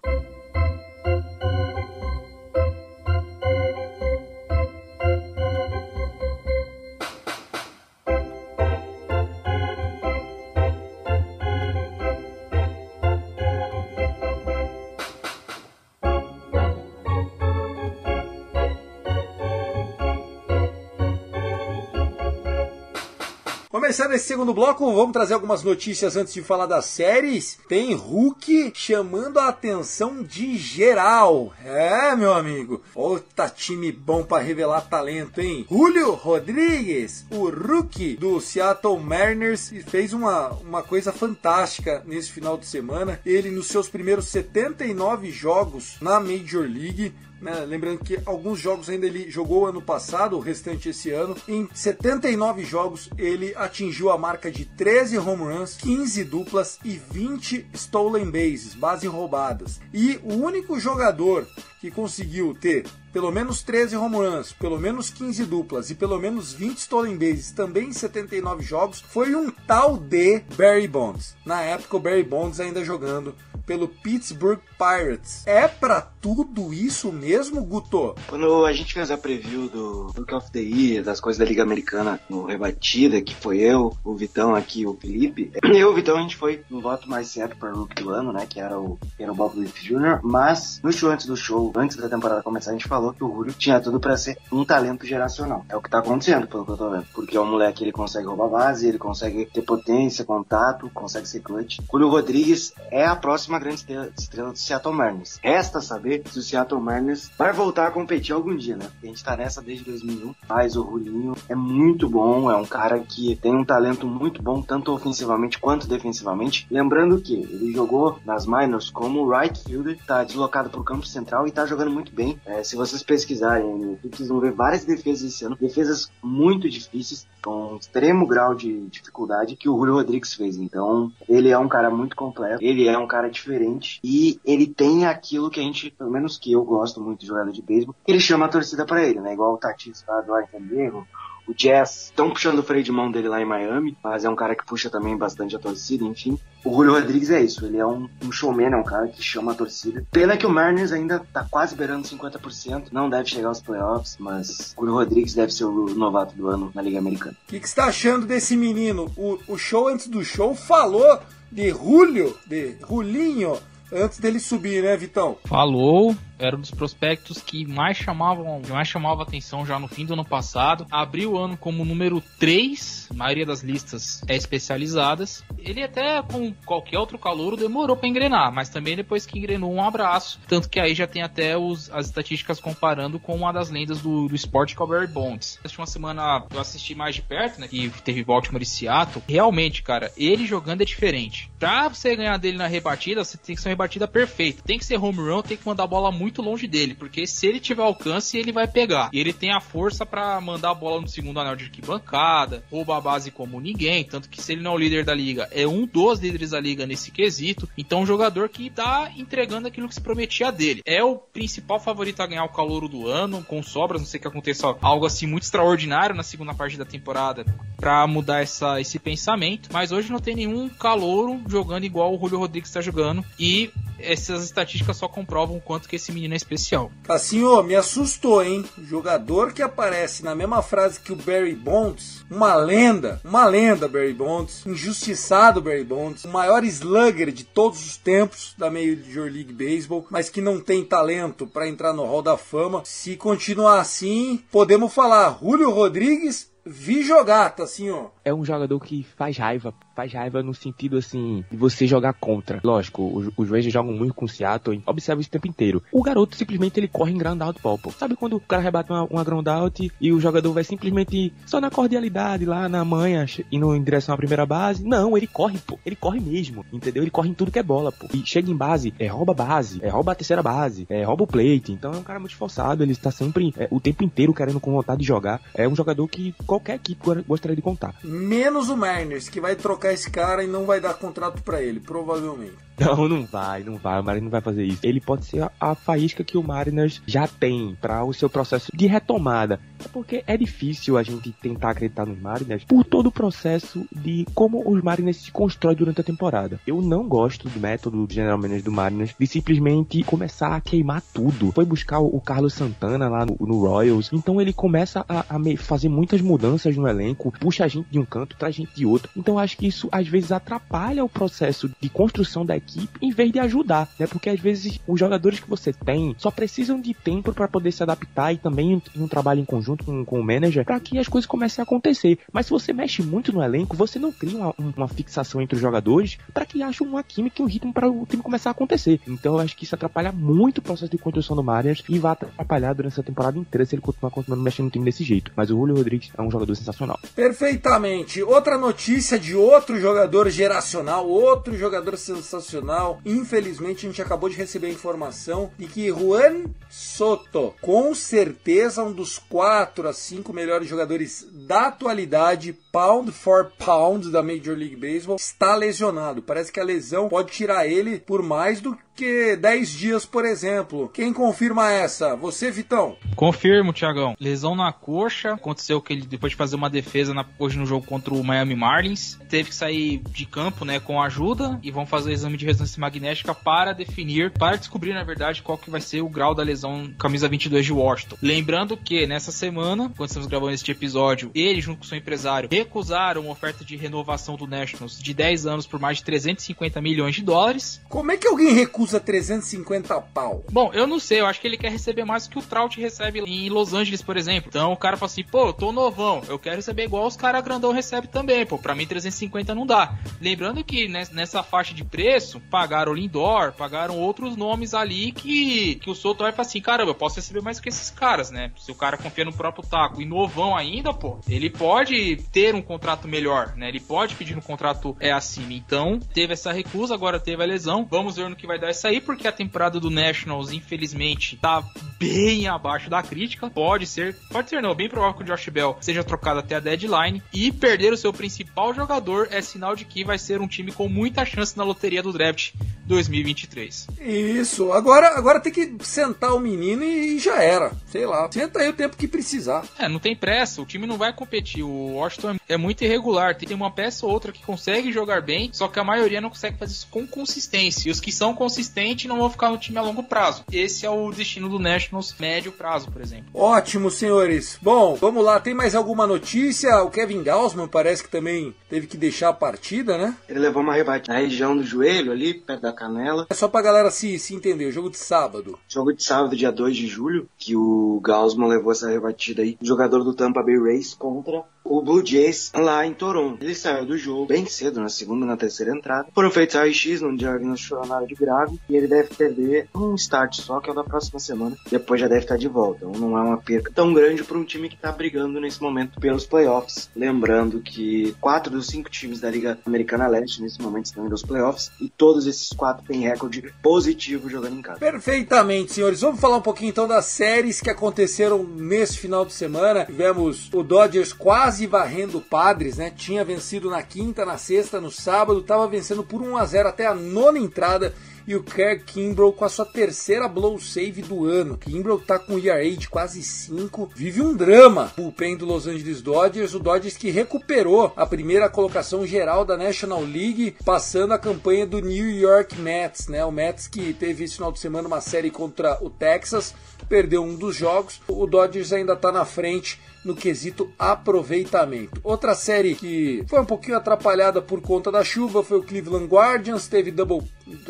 [23.97, 27.57] Começando esse segundo bloco, vamos trazer algumas notícias antes de falar das séries.
[27.67, 31.51] Tem Hulk chamando a atenção de geral.
[31.65, 32.83] É, meu amigo.
[32.93, 35.65] Outra time bom para revelar talento, hein?
[35.67, 42.67] Julio Rodrigues, o rookie do Seattle Mariners, fez uma, uma coisa fantástica nesse final de
[42.67, 43.19] semana.
[43.25, 47.65] Ele, nos seus primeiros 79 jogos na Major League, né?
[47.65, 51.36] Lembrando que alguns jogos ainda ele jogou ano passado, o restante esse ano.
[51.47, 57.67] Em 79 jogos, ele atingiu a marca de 13 home runs, 15 duplas e 20
[57.73, 59.80] stolen bases, bases roubadas.
[59.93, 61.47] E o único jogador
[61.80, 62.86] que conseguiu ter
[63.17, 67.49] pelo menos 13 home runs, pelo menos 15 duplas e pelo menos 20 stolen bases
[67.49, 71.36] também em 79 jogos foi um tal de Barry Bonds.
[71.43, 73.34] Na época, o Barry Bonds ainda jogando
[73.67, 75.45] pelo Pittsburgh Pirates.
[75.45, 78.15] É pra tudo isso mesmo, Guto?
[78.27, 81.63] Quando a gente fez a preview do Book of the Year, das coisas da Liga
[81.63, 86.21] Americana no Rebatida, que foi eu, o Vitão aqui, o Felipe, eu o Vitão a
[86.21, 89.23] gente foi no voto mais certo para Rookie do ano, né, que era o, que
[89.23, 92.71] era o Bob Griffith Jr., mas no show antes do show, antes da temporada começar,
[92.71, 95.65] a gente falou que o Julio tinha tudo para ser um talento geracional.
[95.70, 97.06] É o que tá acontecendo, pelo que eu tô vendo.
[97.13, 101.80] Porque o moleque, ele consegue roubar base, ele consegue ter potência, contato, consegue ser clutch.
[101.91, 103.86] Julio Rodrigues é a próxima grande
[104.17, 105.39] estrela, do Seattle Mariners.
[105.41, 108.88] Resta saber se o Seattle Mariners vai voltar a competir algum dia, né?
[109.02, 113.00] A gente tá nessa desde 2001, mas o Julinho é muito bom, é um cara
[113.00, 116.67] que tem um talento muito bom, tanto ofensivamente quanto defensivamente.
[116.70, 121.52] Lembrando que ele jogou nas minors como right fielder, tá deslocado pro campo central e
[121.52, 122.39] tá jogando muito bem.
[122.46, 127.73] É, se vocês pesquisarem vocês vão ver várias defesas esse ano, defesas muito difíceis, com
[127.73, 130.57] um extremo grau de dificuldade que o Julio Rodrigues fez.
[130.57, 135.05] Então, ele é um cara muito completo, ele é um cara diferente e ele tem
[135.05, 138.19] aquilo que a gente, pelo menos que eu gosto muito de jogador de beisebol, ele
[138.19, 139.33] chama a torcida para ele, né?
[139.33, 141.05] Igual o Tatis lá do Argentina,
[141.47, 144.36] o Jazz estão puxando o freio de mão dele lá em Miami, mas é um
[144.36, 146.38] cara que puxa também bastante a torcida, enfim.
[146.63, 149.53] O Julio Rodrigues é isso, ele é um, um showman, é um cara que chama
[149.53, 150.05] a torcida.
[150.12, 154.73] Pena que o Mariners ainda tá quase beirando 50%, não deve chegar aos playoffs, mas
[154.75, 157.36] o Julio Rodrigues deve ser o novato do ano na Liga Americana.
[157.45, 159.10] O que, que você tá achando desse menino?
[159.15, 161.19] O, o show antes do show falou
[161.51, 163.57] de Julio, de Julinho,
[163.91, 165.38] antes dele subir, né, Vitão?
[165.45, 170.13] Falou, era um dos prospectos que mais chamavam, mais chamava atenção já no fim do
[170.13, 170.86] ano passado.
[170.91, 175.43] Abriu o ano como número 3, a maioria das listas é especializadas.
[175.58, 179.82] Ele até com qualquer outro calouro demorou para engrenar, mas também depois que engrenou um
[179.82, 184.02] abraço, tanto que aí já tem até os, as estatísticas comparando com uma das lendas
[184.02, 185.60] do, do esporte que Barry Bonds.
[185.63, 189.23] Essa uma semana eu assisti mais de perto, né, que teve Baltimore e Seattle.
[189.28, 191.50] Realmente, cara, ele jogando é diferente.
[191.60, 194.62] Pra você ganhar dele na rebatida, você tem que ser uma rebatida perfeita.
[194.63, 197.47] Tem que ser home run, tem que mandar a bola muito longe dele, porque se
[197.47, 199.09] ele tiver alcance, ele vai pegar.
[199.13, 202.97] E ele tem a força para mandar a bola no segundo anel de arquibancada, rouba
[202.97, 205.67] a base como ninguém, tanto que se ele não é o líder da liga, é
[205.67, 207.69] um dos líderes da liga nesse quesito.
[207.77, 210.81] Então, um jogador que tá entregando aquilo que se prometia dele.
[210.85, 214.27] É o principal favorito a ganhar o calouro do ano, com sobras, não sei que
[214.27, 217.45] aconteça algo assim muito extraordinário na segunda parte da temporada
[217.77, 222.39] para mudar essa, esse pensamento, mas hoje não tem nenhum calouro jogando igual o Julio
[222.39, 226.91] Rodrigues está jogando e essas estatísticas só comprovam o quanto que esse menino é especial.
[227.08, 228.65] Assim, ó, me assustou, hein?
[228.84, 234.13] Jogador que aparece na mesma frase que o Barry Bonds, uma lenda, uma lenda Barry
[234.13, 240.06] Bonds, injustiçado Barry Bonds, o maior slugger de todos os tempos da Major League Baseball,
[240.10, 242.82] mas que não tem talento para entrar no Hall da Fama.
[242.84, 248.08] Se continuar assim, podemos falar Julio Rodrigues vi jogar, tá assim, ó.
[248.27, 252.59] É um jogador que faz raiva, faz raiva no sentido assim de você jogar contra.
[252.61, 255.81] Lógico, os, os Rangers jogam muito com o Seattle, observa isso o tempo inteiro.
[255.93, 257.79] O garoto simplesmente ele corre em ground out pô.
[257.97, 261.61] Sabe quando o cara rebate uma, uma ground out e o jogador vai simplesmente só
[261.61, 264.83] na cordialidade lá na manha, indo em direção à primeira base?
[264.83, 265.79] Não, ele corre, pô.
[265.85, 267.03] Ele corre mesmo, entendeu?
[267.03, 268.07] Ele corre em tudo que é bola, pô.
[268.13, 271.27] E chega em base, é rouba base, é rouba a terceira base, é rouba o
[271.27, 271.71] plate.
[271.71, 274.73] Então é um cara muito esforçado, ele está sempre é, o tempo inteiro querendo com
[274.73, 275.39] vontade de jogar.
[275.55, 277.95] É um jogador que qualquer equipe gostaria de contar.
[278.17, 281.80] Menos o Mariners, que vai trocar esse cara e não vai dar contrato para ele,
[281.80, 282.67] provavelmente.
[282.80, 283.99] Não, não vai, não vai.
[283.99, 284.80] O Mariners não vai fazer isso.
[284.84, 288.71] Ele pode ser a, a faísca que o Mariners já tem para o seu processo
[288.71, 289.60] de retomada.
[289.84, 294.27] É porque é difícil a gente tentar acreditar nos Mariners por todo o processo de
[294.36, 296.60] como os Mariners se constroem durante a temporada.
[296.67, 301.01] Eu não gosto do método do General Manager do Mariners de simplesmente começar a queimar
[301.01, 301.51] tudo.
[301.53, 304.12] Foi buscar o Carlos Santana lá no, no Royals.
[304.13, 308.06] Então ele começa a, a fazer muitas mudanças no elenco, puxa a gente de um
[308.08, 309.10] canto, traz gente de outro.
[309.15, 313.32] Então acho que isso às vezes atrapalha o processo de construção da equipe em vez
[313.32, 314.08] de ajudar, né?
[314.08, 317.84] Porque às vezes os jogadores que você tem só precisam de tempo para poder se
[317.84, 321.08] adaptar e também em um trabalho em conjunto com, com o manager para que as
[321.08, 322.20] coisas comecem a acontecer.
[322.32, 325.62] Mas se você mexe muito no elenco, você não cria uma, uma fixação entre os
[325.62, 329.00] jogadores para que haja uma química e um ritmo para o time começar a acontecer.
[329.08, 332.13] Então eu acho que isso atrapalha muito o processo de construção do Marias e vai
[332.13, 335.32] atrapalhar durante essa temporada inteira se ele continuar continuando mexendo no time desse jeito.
[335.36, 337.00] Mas o Julio Rodrigues é um jogador sensacional.
[337.15, 337.96] Perfeitamente.
[338.25, 342.99] Outra notícia de outro jogador geracional, outro jogador sensacional.
[343.05, 348.91] Infelizmente, a gente acabou de receber a informação de que Juan Soto, com certeza um
[348.91, 355.15] dos quatro a cinco melhores jogadores da atualidade, pound for pound da Major League Baseball,
[355.15, 356.21] está lesionado.
[356.21, 360.89] Parece que a lesão pode tirar ele por mais do que 10 dias, por exemplo.
[360.89, 362.15] Quem confirma essa?
[362.15, 362.97] Você, Vitão?
[363.15, 364.15] Confirmo, Tiagão.
[364.19, 365.33] Lesão na coxa.
[365.33, 368.55] Aconteceu que ele, depois de fazer uma defesa na, hoje no jogo contra o Miami
[368.55, 372.45] Marlins, teve que sair de campo né, com ajuda e vão fazer o exame de
[372.47, 376.41] ressonância magnética para definir, para descobrir, na verdade, qual que vai ser o grau da
[376.41, 378.17] lesão camisa 22 de Washington.
[378.19, 383.21] Lembrando que nessa semana, quando estamos gravando este episódio, ele, junto com seu empresário, recusaram
[383.21, 387.23] uma oferta de renovação do Nationals de 10 anos por mais de 350 milhões de
[387.23, 387.82] dólares.
[387.88, 390.43] Como é que alguém recusa 350 pau?
[390.51, 392.80] Bom, eu não sei, eu acho que ele quer receber mais do que o Trout
[392.80, 394.49] recebe em Los Angeles, por exemplo.
[394.49, 397.43] Então o cara fala assim, pô, eu tô novão, eu quero receber igual os caras
[397.43, 399.97] grandão recebem também, pô, pra mim 350 não dá.
[400.19, 405.89] Lembrando que nessa faixa de preço, pagaram o Lindor, pagaram outros nomes ali que, que
[405.89, 408.51] o Soto vai falar assim, caramba, eu posso receber mais do que esses caras, né?
[408.58, 412.62] Se o cara confia no próprio taco e novão ainda, pô, ele pode ter um
[412.62, 413.70] contrato melhor, né?
[413.70, 415.54] Ele pode pedir um contrato é acima.
[415.54, 417.88] Então, teve essa recusa, agora teve a lesão.
[417.89, 421.63] Vamos ver no que vai dar isso aí, porque a temporada do Nationals, infelizmente, tá
[422.00, 423.50] bem abaixo da crítica.
[423.50, 426.60] Pode ser, pode ser não, bem provável que o Josh Bell seja trocado até a
[426.60, 427.22] deadline.
[427.34, 430.88] E perder o seu principal jogador é sinal de que vai ser um time com
[430.88, 432.54] muita chance na loteria do draft
[432.86, 433.88] 2023.
[434.00, 437.72] Isso, agora, agora tem que sentar o menino e, já era.
[437.88, 439.65] Sei lá, senta aí o tempo que precisar.
[439.78, 441.63] É, não tem pressa, o time não vai competir.
[441.63, 445.67] O Washington é muito irregular, tem uma peça ou outra que consegue jogar bem, só
[445.67, 447.89] que a maioria não consegue fazer isso com consistência.
[447.89, 450.43] E os que são consistentes não vão ficar no time a longo prazo.
[450.51, 453.27] Esse é o destino do Nationals médio prazo, por exemplo.
[453.33, 454.57] Ótimo, senhores.
[454.62, 456.81] Bom, vamos lá, tem mais alguma notícia?
[456.83, 460.15] O Kevin Gausman parece que também teve que deixar a partida, né?
[460.29, 463.27] Ele levou uma rebate na região do joelho ali, perto da canela.
[463.29, 465.60] É só pra galera se, se entender, jogo de sábado.
[465.67, 469.57] Jogo de sábado, dia 2 de julho, que o Gausman levou essa rebatida aí.
[469.62, 473.43] Jogador do Tampa Bay Rays contra o Blue Jays lá em Toronto.
[473.43, 476.08] Ele saiu do jogo bem cedo, na segunda na terceira entrada.
[476.13, 480.36] Foram feitos raio-x, no diagnosticou na área de grave, e ele deve perder um start
[480.36, 481.56] só, que é o da próxima semana.
[481.69, 482.86] Depois já deve estar de volta.
[482.86, 485.99] Então não é uma perca tão grande para um time que está brigando nesse momento
[485.99, 486.89] pelos playoffs.
[486.95, 491.23] Lembrando que quatro dos cinco times da Liga Americana Leste nesse momento estão indo aos
[491.23, 494.80] playoffs, e todos esses quatro têm recorde positivo jogando em casa.
[494.80, 496.01] Perfeitamente, senhores.
[496.01, 499.86] Vamos falar um pouquinho então das séries que aconteceram nesse final de semana.
[499.86, 502.91] Tivemos o Dodgers quase varrendo o Padres, né?
[502.96, 506.86] Tinha vencido na quinta, na sexta, no sábado, estava vencendo por 1 a 0 até
[506.86, 507.93] a nona entrada
[508.28, 511.58] e o Kerr Kimbrough com a sua terceira blow save do ano.
[511.58, 514.91] Kimbrough tá com ERA de quase 5, vive um drama.
[514.98, 519.56] O pen do Los Angeles Dodgers, o Dodgers que recuperou a primeira colocação geral da
[519.56, 523.24] National League, passando a campanha do New York Mets, né?
[523.24, 526.54] O Mets que teve esse final de semana uma série contra o Texas,
[526.89, 528.02] perdeu um dos jogos.
[528.10, 531.99] O Dodgers ainda tá na frente no quesito aproveitamento.
[532.03, 536.67] Outra série que foi um pouquinho atrapalhada por conta da chuva foi o Cleveland Guardians,
[536.67, 537.23] teve double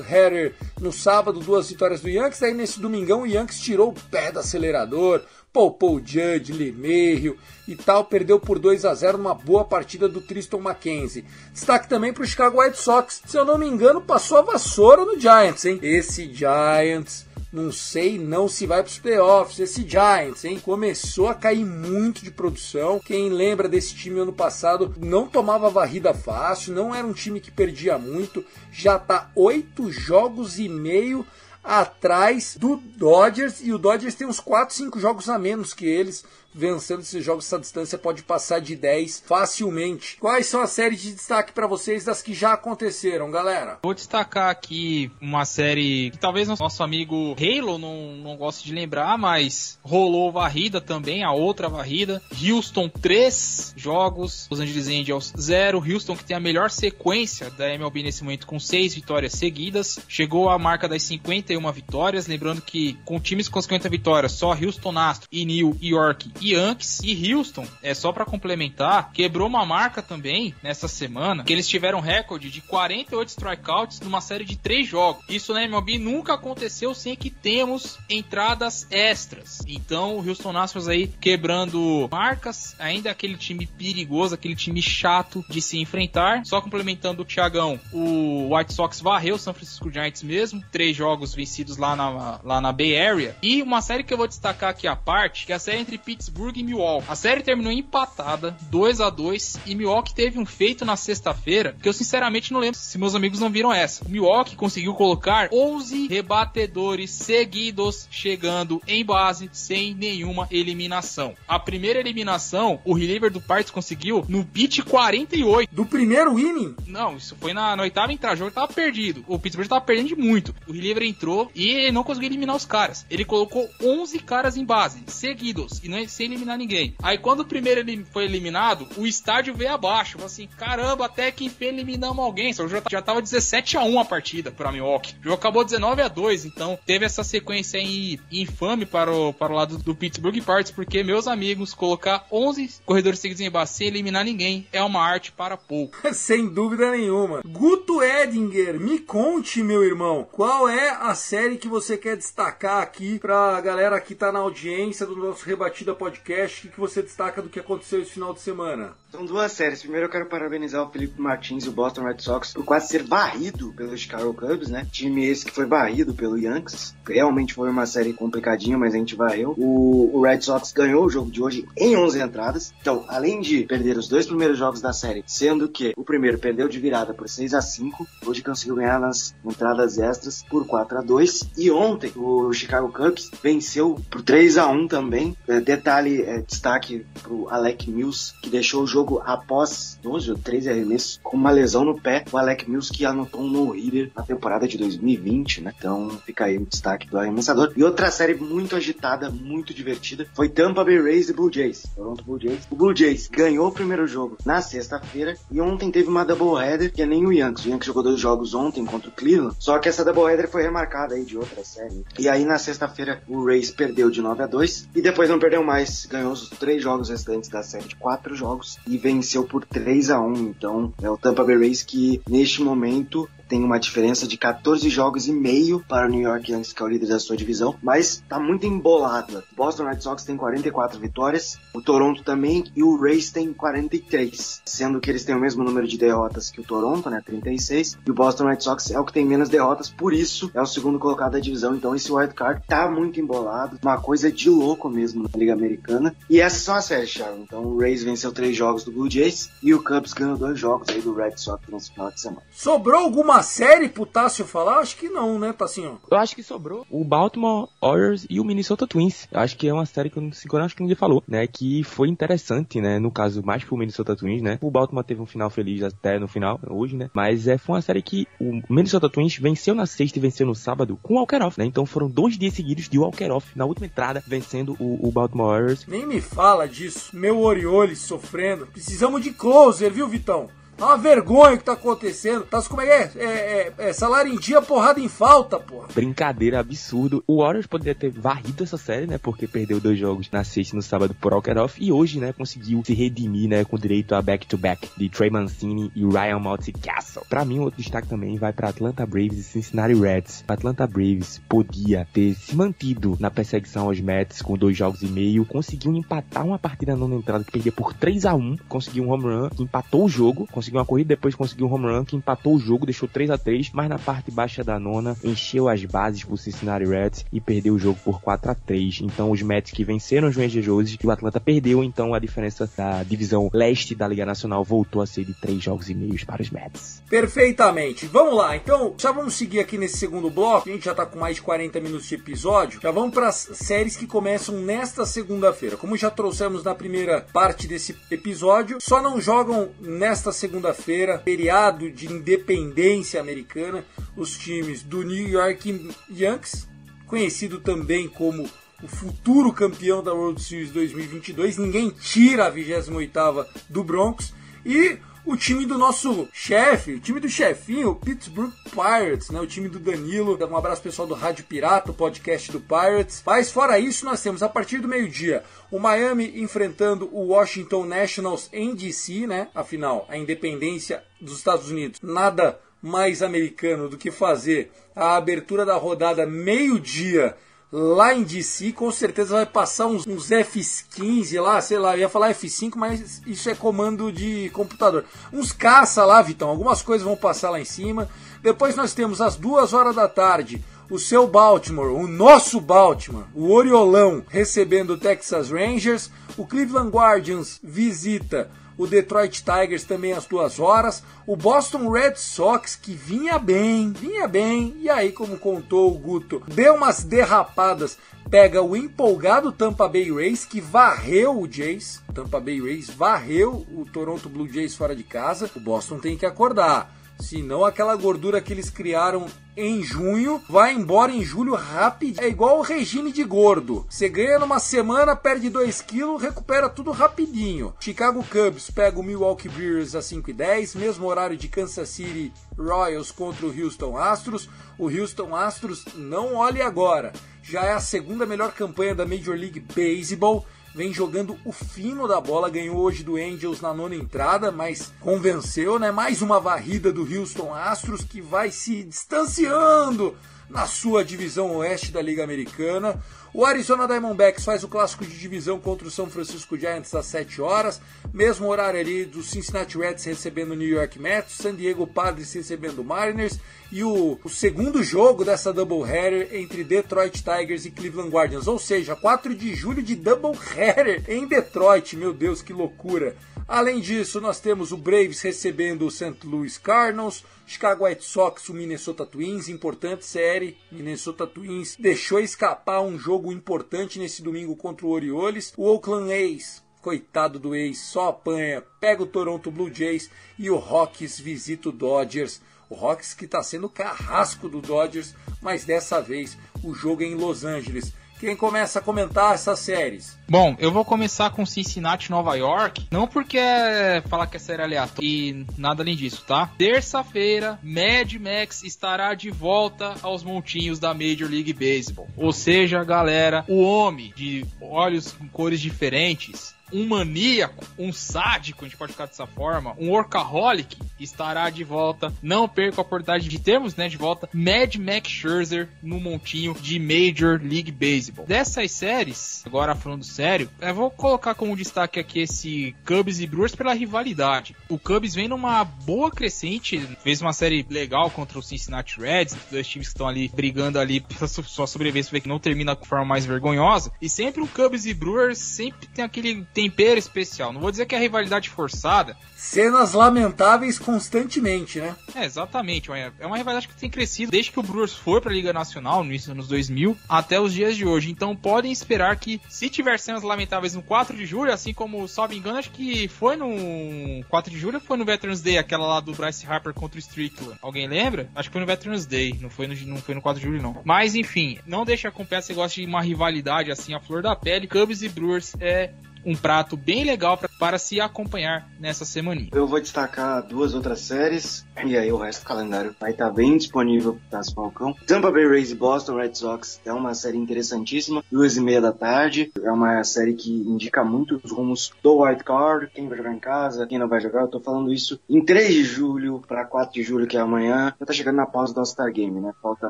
[0.09, 4.31] header no sábado, duas vitórias do Yankees, aí nesse domingão o Yankees tirou o pé
[4.31, 7.37] do acelerador, poupou o Judge, Lemerio
[7.67, 11.25] e tal, perdeu por 2 a 0 numa boa partida do Tristan McKenzie.
[11.51, 15.03] Destaque também para o Chicago White Sox, se eu não me engano, passou a vassoura
[15.03, 15.79] no Giants, hein?
[15.81, 19.59] Esse Giants não sei não se vai para os playoffs.
[19.59, 20.59] Esse Giants, hein?
[20.59, 22.99] Começou a cair muito de produção.
[22.99, 27.51] Quem lembra desse time ano passado não tomava varrida fácil, não era um time que
[27.51, 28.43] perdia muito.
[28.71, 31.25] Já tá oito jogos e meio
[31.63, 36.23] atrás do Dodgers e o Dodgers tem uns 4, 5 jogos a menos que eles
[36.57, 40.17] vencendo esses jogos essa distância pode passar de 10 facilmente.
[40.19, 43.77] Quais são as séries de destaque para vocês das que já aconteceram, galera?
[43.83, 49.17] Vou destacar aqui uma série que talvez nosso amigo Halo não, não goste de lembrar,
[49.17, 52.21] mas rolou varrida também, a outra varrida.
[52.41, 55.83] Houston 3 jogos, Los Angeles Angels 0.
[55.87, 59.99] Houston que tem a melhor sequência da MLB nesse momento com 6 vitórias seguidas.
[60.07, 64.97] Chegou à marca das 51 vitórias, lembrando que com times com 50 vitórias, só Houston
[64.97, 70.01] Astro e New York e Yankees e Houston, é só para complementar, quebrou uma marca
[70.01, 75.23] também nessa semana, que eles tiveram recorde de 48 strikeouts numa série de 3 jogos.
[75.29, 79.59] Isso na MLB nunca aconteceu sem que temos entradas extras.
[79.67, 85.61] Então o Houston Astros aí quebrando marcas, ainda aquele time perigoso, aquele time chato de
[85.61, 86.45] se enfrentar.
[86.45, 91.33] Só complementando o Thiagão, o White Sox varreu o San Francisco Giants mesmo, três jogos
[91.33, 93.35] vencidos lá na, lá na Bay Area.
[93.41, 95.97] E uma série que eu vou destacar aqui à parte, que é a série entre
[95.97, 97.07] Pittsburgh Pittsburgh e Milwaukee.
[97.09, 101.89] A série terminou empatada, 2 a 2 e Milwaukee teve um feito na sexta-feira que
[101.89, 104.05] eu sinceramente não lembro se meus amigos não viram essa.
[104.05, 111.33] O Milwaukee conseguiu colocar 11 rebatedores seguidos chegando em base sem nenhuma eliminação.
[111.47, 115.73] A primeira eliminação, o reliever do Pirates conseguiu no beat 48.
[115.73, 116.75] Do primeiro inning?
[116.85, 119.25] Não, isso foi na, na oitava entrada, tava perdido.
[119.27, 120.53] O Pittsburgh tava perdendo de muito.
[120.67, 123.05] O reliever entrou e não conseguiu eliminar os caras.
[123.09, 126.95] Ele colocou 11 caras em base, seguidos, e não é sem eliminar ninguém.
[127.01, 130.13] Aí quando o primeiro foi eliminado, o estádio veio abaixo.
[130.13, 132.51] Falou assim, caramba, até que enfim eliminamos alguém.
[132.51, 135.15] Só já, já tava 17 a 1 a partida para Milwaukee.
[135.19, 139.53] O jogo acabou 19 a 2, então teve essa sequência aí infame para o, para
[139.53, 143.87] o lado do Pittsburgh Pirates, porque meus amigos, colocar 11 corredores seguidos em base sem
[143.87, 145.97] eliminar ninguém é uma arte para pouco.
[146.13, 147.41] Sem dúvida nenhuma.
[147.45, 153.19] Guto Edinger, me conte, meu irmão, qual é a série que você quer destacar aqui
[153.19, 156.06] pra galera que tá na audiência do nosso Rebatida Podcast?
[156.07, 158.95] O que, que você destaca do que aconteceu esse final de semana?
[159.11, 159.81] São duas séries.
[159.81, 163.03] Primeiro eu quero parabenizar o Felipe Martins e o Boston Red Sox por quase ser
[163.03, 164.85] varrido pelo Chicago Cubs, né?
[164.91, 166.95] Time esse que foi varrido pelo Yankees.
[167.07, 169.55] Realmente foi uma série complicadinha, mas a gente varreu.
[169.57, 172.73] O, o Red Sox ganhou o jogo de hoje em 11 entradas.
[172.81, 176.67] Então, além de perder os dois primeiros jogos da série, sendo que o primeiro perdeu
[176.67, 181.01] de virada por 6 a 5 hoje conseguiu ganhar nas entradas extras por 4 a
[181.01, 185.35] 2 E ontem o Chicago Cubs venceu por 3 a 1 também.
[185.47, 190.69] É, detalhe, é, destaque pro Alec Mills, que deixou o jogo após 12 ou 13
[190.69, 192.23] arremessos com uma lesão no pé.
[192.31, 195.73] O Alec Mills que anotou um no-hitter na temporada de 2020, né?
[195.77, 197.73] Então fica aí o destaque do arremessador.
[197.75, 201.83] E outra série muito agitada, muito divertida, foi Tampa Bay Rays e Blue Jays.
[201.95, 202.67] Toronto Blue Jays.
[202.69, 207.01] O Blue Jays ganhou o primeiro jogo na sexta-feira e ontem teve uma doubleheader que
[207.01, 207.65] é nem o Yankees.
[207.65, 211.15] O Yankees jogou dois jogos ontem contra o Cleveland, só que essa doubleheader foi remarcada
[211.15, 212.05] aí de outra série.
[212.19, 215.63] E aí na sexta-feira o Rays perdeu de 9 a 2 e depois não perdeu
[215.63, 220.09] mais, ganhou os três jogos restantes da série de quatro jogos e venceu por 3
[220.09, 224.37] a 1 Então é o Tampa Bay Rays que neste momento tem uma diferença de
[224.37, 227.37] 14 jogos e meio para o New York Yankees, que é o líder da sua
[227.37, 229.43] divisão, mas tá muito embolada.
[229.55, 234.99] Boston Red Sox tem 44 vitórias, o Toronto também e o Rays tem 43, sendo
[234.99, 238.13] que eles têm o mesmo número de derrotas que o Toronto, né, 36, e o
[238.13, 241.33] Boston Red Sox é o que tem menos derrotas, por isso é o segundo colocado
[241.33, 241.75] da divisão.
[241.75, 246.15] Então esse wild card tá muito embolado, uma coisa de louco mesmo na Liga Americana.
[246.29, 247.39] E essas são as séries, Sharon.
[247.43, 250.89] Então o Rays venceu três jogos do Blue Jays e o Cubs ganhou dois jogos
[250.89, 252.41] aí do Red Sox nesse final de semana.
[252.51, 254.79] Sobrou alguma série pro Tássio falar?
[254.79, 255.99] Acho que não, né, Tassinho?
[256.09, 259.27] Eu acho que sobrou o Baltimore Orioles e o Minnesota Twins.
[259.31, 261.45] Eu acho que é uma série que eu não acho que ninguém falou, né?
[261.47, 262.99] Que foi interessante, né?
[262.99, 264.57] No caso, mais pro Minnesota Twins, né?
[264.61, 267.09] O Baltimore teve um final feliz até no final, hoje, né?
[267.13, 270.55] Mas é, foi uma série que o Minnesota Twins venceu na sexta e venceu no
[270.55, 271.65] sábado com o Walker-Off, né?
[271.65, 275.85] Então foram dois dias seguidos de Walker-Off na última entrada, vencendo o, o Baltimore Orioles.
[275.87, 277.15] Nem me fala disso.
[277.15, 278.67] Meu Orioles sofrendo.
[278.67, 280.49] Precisamos de closer, viu, Vitão?
[280.77, 282.45] É uma vergonha que tá acontecendo.
[282.45, 283.23] Tá, como é que é?
[283.23, 285.87] É, é, é salário em dia, porrada em falta, porra.
[285.93, 287.23] Brincadeira, absurdo.
[287.25, 289.17] O Warriors poderia ter varrido essa série, né?
[289.17, 291.83] Porque perdeu dois jogos na sexta e no sábado por Alkeroff.
[291.83, 293.63] E hoje, né, conseguiu se redimir, né?
[293.63, 297.23] Com direito a back-to-back -back de Trey Mancini e Ryan Mountcastle.
[297.27, 300.43] Pra mim, outro destaque também vai pra Atlanta Braves e Cincinnati Reds.
[300.47, 305.45] Atlanta Braves podia ter se mantido na perseguição aos Mets com dois jogos e meio.
[305.45, 309.23] Conseguiu empatar uma partida na entrada que perdia por 3 a 1 Conseguiu um home
[309.23, 310.47] run empatou o jogo.
[310.51, 313.29] Conseguiu conseguiu uma corrida, depois conseguiu um home run que empatou o jogo, deixou 3
[313.29, 317.39] a 3 mas na parte baixa da nona encheu as bases pro Cincinnati Reds e
[317.39, 320.97] perdeu o jogo por 4 a 3 Então os Mets que venceram os Rangers Roses
[321.01, 325.05] e o Atlanta perdeu, então a diferença da divisão leste da Liga Nacional voltou a
[325.05, 327.01] ser de 3 jogos e meios para os Mets.
[327.09, 328.05] Perfeitamente.
[328.07, 330.69] Vamos lá, então já vamos seguir aqui nesse segundo bloco.
[330.69, 332.79] A gente já tá com mais de 40 minutos de episódio.
[332.81, 335.77] Já vamos para as séries que começam nesta segunda-feira.
[335.77, 341.89] Como já trouxemos na primeira parte desse episódio, só não jogam nesta segunda segunda-feira, feriado
[341.91, 343.85] de independência americana,
[344.15, 346.67] os times do New York Yankees,
[347.05, 348.49] conhecido também como
[348.81, 354.33] o futuro campeão da World Series 2022, ninguém tira a 28ª do Broncos,
[354.65, 354.97] e
[355.27, 359.41] o time do nosso chefe, o time do chefinho, o Pittsburgh Pirates, né?
[359.41, 360.37] O time do Danilo.
[360.49, 363.21] Um abraço pessoal do Rádio Pirata, o podcast do Pirates.
[363.25, 368.49] Mas fora isso, nós temos a partir do meio-dia o Miami enfrentando o Washington Nationals
[368.53, 369.49] em DC, né?
[369.53, 371.99] Afinal, a independência dos Estados Unidos.
[372.01, 377.35] Nada mais americano do que fazer a abertura da rodada meio-dia
[377.71, 382.09] lá em DC, com certeza vai passar uns, uns F15 lá, sei lá, eu ia
[382.09, 385.03] falar F5, mas isso é comando de computador.
[385.33, 388.09] Uns caça lá, Vitão, algumas coisas vão passar lá em cima.
[388.41, 393.51] Depois nós temos às duas horas da tarde o seu Baltimore, o nosso Baltimore, o
[393.51, 400.59] Oriolão recebendo o Texas Rangers, o Cleveland Guardians visita o Detroit Tigers também às duas
[400.59, 405.97] horas, o Boston Red Sox que vinha bem, vinha bem, e aí como contou o
[405.97, 407.97] Guto, deu umas derrapadas,
[408.29, 413.85] pega o empolgado Tampa Bay Rays que varreu o Jays, Tampa Bay Rays varreu o
[413.85, 416.96] Toronto Blue Jays fora de casa, o Boston tem que acordar.
[417.19, 422.21] Senão aquela gordura que eles criaram em junho vai embora em julho rápido.
[422.21, 423.85] É igual o regime de gordo.
[423.89, 427.73] Você ganha numa semana, perde 2 quilos, recupera tudo rapidinho.
[427.79, 432.31] Chicago Cubs pega o Milwaukee Brewers a 5 e 10, mesmo horário de Kansas City
[432.55, 434.47] Royals contra o Houston Astros.
[434.77, 437.11] O Houston Astros, não olhe agora,
[437.41, 440.45] já é a segunda melhor campanha da Major League Baseball
[440.77, 445.79] vem jogando o fino da bola, ganhou hoje do Angels na nona entrada, mas convenceu,
[445.79, 445.89] né?
[445.89, 450.15] Mais uma varrida do Houston Astros que vai se distanciando
[450.47, 453.03] na sua divisão oeste da Liga Americana.
[453.33, 457.41] O Arizona Diamondbacks faz o clássico de divisão contra o São Francisco Giants às 7
[457.41, 457.81] horas,
[458.13, 462.79] mesmo horário ali do Cincinnati Reds recebendo o New York Mets, San Diego Padres recebendo
[462.79, 463.37] o Mariners
[463.71, 468.95] e o, o segundo jogo dessa doubleheader entre Detroit Tigers e Cleveland Guardians, ou seja,
[468.95, 473.15] 4 de julho de doubleheader em Detroit, meu Deus, que loucura!
[473.47, 476.17] Além disso, nós temos o Braves recebendo o St.
[476.25, 480.57] Louis Cardinals, Chicago White Sox, o Minnesota Twins, importante série.
[480.69, 485.53] Minnesota Twins deixou escapar um jogo importante nesse domingo contra o Orioles.
[485.55, 490.57] O Oakland A's, coitado do A's, só apanha, pega o Toronto Blue Jays e o
[490.57, 492.41] Rockies visita o Dodgers.
[492.69, 497.15] O Rockies que está sendo carrasco do Dodgers, mas dessa vez o jogo é em
[497.15, 497.93] Los Angeles.
[498.19, 500.17] Quem começa a comentar essas séries?
[500.27, 502.87] Bom, eu vou começar com Cincinnati, Nova York.
[502.91, 506.49] Não porque é falar que é série aleatória e nada além disso, tá?
[506.57, 512.07] Terça-feira, Mad Max estará de volta aos montinhos da Major League Baseball.
[512.17, 518.67] Ou seja, galera, o homem de olhos com cores diferentes um maníaco, um sádico, a
[518.67, 522.13] gente pode ficar dessa forma, um workaholic estará de volta.
[522.21, 526.79] Não perca a oportunidade de termos, né, de volta Mad Max Scherzer no montinho de
[526.79, 528.25] Major League Baseball.
[528.25, 533.55] Dessas séries, agora falando sério, eu vou colocar como destaque aqui esse Cubs e Brewers
[533.55, 534.55] pela rivalidade.
[534.69, 539.67] O Cubs vem numa boa crescente, fez uma série legal contra o Cincinnati Reds, dois
[539.67, 543.25] times que estão ali brigando ali pela sua sobrevivência, que não termina com forma mais
[543.25, 543.91] vergonhosa.
[544.01, 547.53] E sempre o Cubs e Brewers sempre tem aquele tempero especial.
[547.53, 549.15] Não vou dizer que é rivalidade forçada.
[549.35, 551.95] Cenas lamentáveis constantemente, né?
[552.15, 552.89] É, exatamente.
[552.91, 556.03] É uma rivalidade que tem crescido desde que o Brewers foi para a Liga Nacional,
[556.03, 558.09] no início dos anos 2000, até os dias de hoje.
[558.09, 562.33] Então podem esperar que, se tiver cenas lamentáveis no 4 de julho, assim como, salvo
[562.33, 566.13] engano, acho que foi no 4 de julho foi no Veterans Day, aquela lá do
[566.13, 567.59] Bryce Harper contra o Strickland.
[567.61, 568.31] Alguém lembra?
[568.33, 570.61] Acho que foi no Veterans Day, não foi no, não foi no 4 de julho,
[570.61, 570.81] não.
[570.83, 574.35] Mas enfim, não deixa acompanhar se você gosta de uma rivalidade assim, a flor da
[574.35, 574.65] pele.
[574.65, 575.91] Cubs e Brewers é
[576.25, 579.49] um prato bem legal pra, para se acompanhar nessa semaninha.
[579.53, 583.57] Eu vou destacar duas outras séries e aí o resto do calendário vai estar bem
[583.57, 584.95] disponível para as Falcão.
[585.05, 588.91] Tampa Bay Rays e Boston Red Sox é uma série interessantíssima, duas e meia da
[588.91, 589.51] tarde.
[589.61, 593.39] É uma série que indica muito os rumos do White Card, quem vai jogar em
[593.39, 594.41] casa, quem não vai jogar.
[594.41, 597.93] Eu tô falando isso em 3 de julho para 4 de julho, que é amanhã.
[597.99, 599.53] Já tá chegando na pausa do All-Star Game, né?
[599.61, 599.89] Falta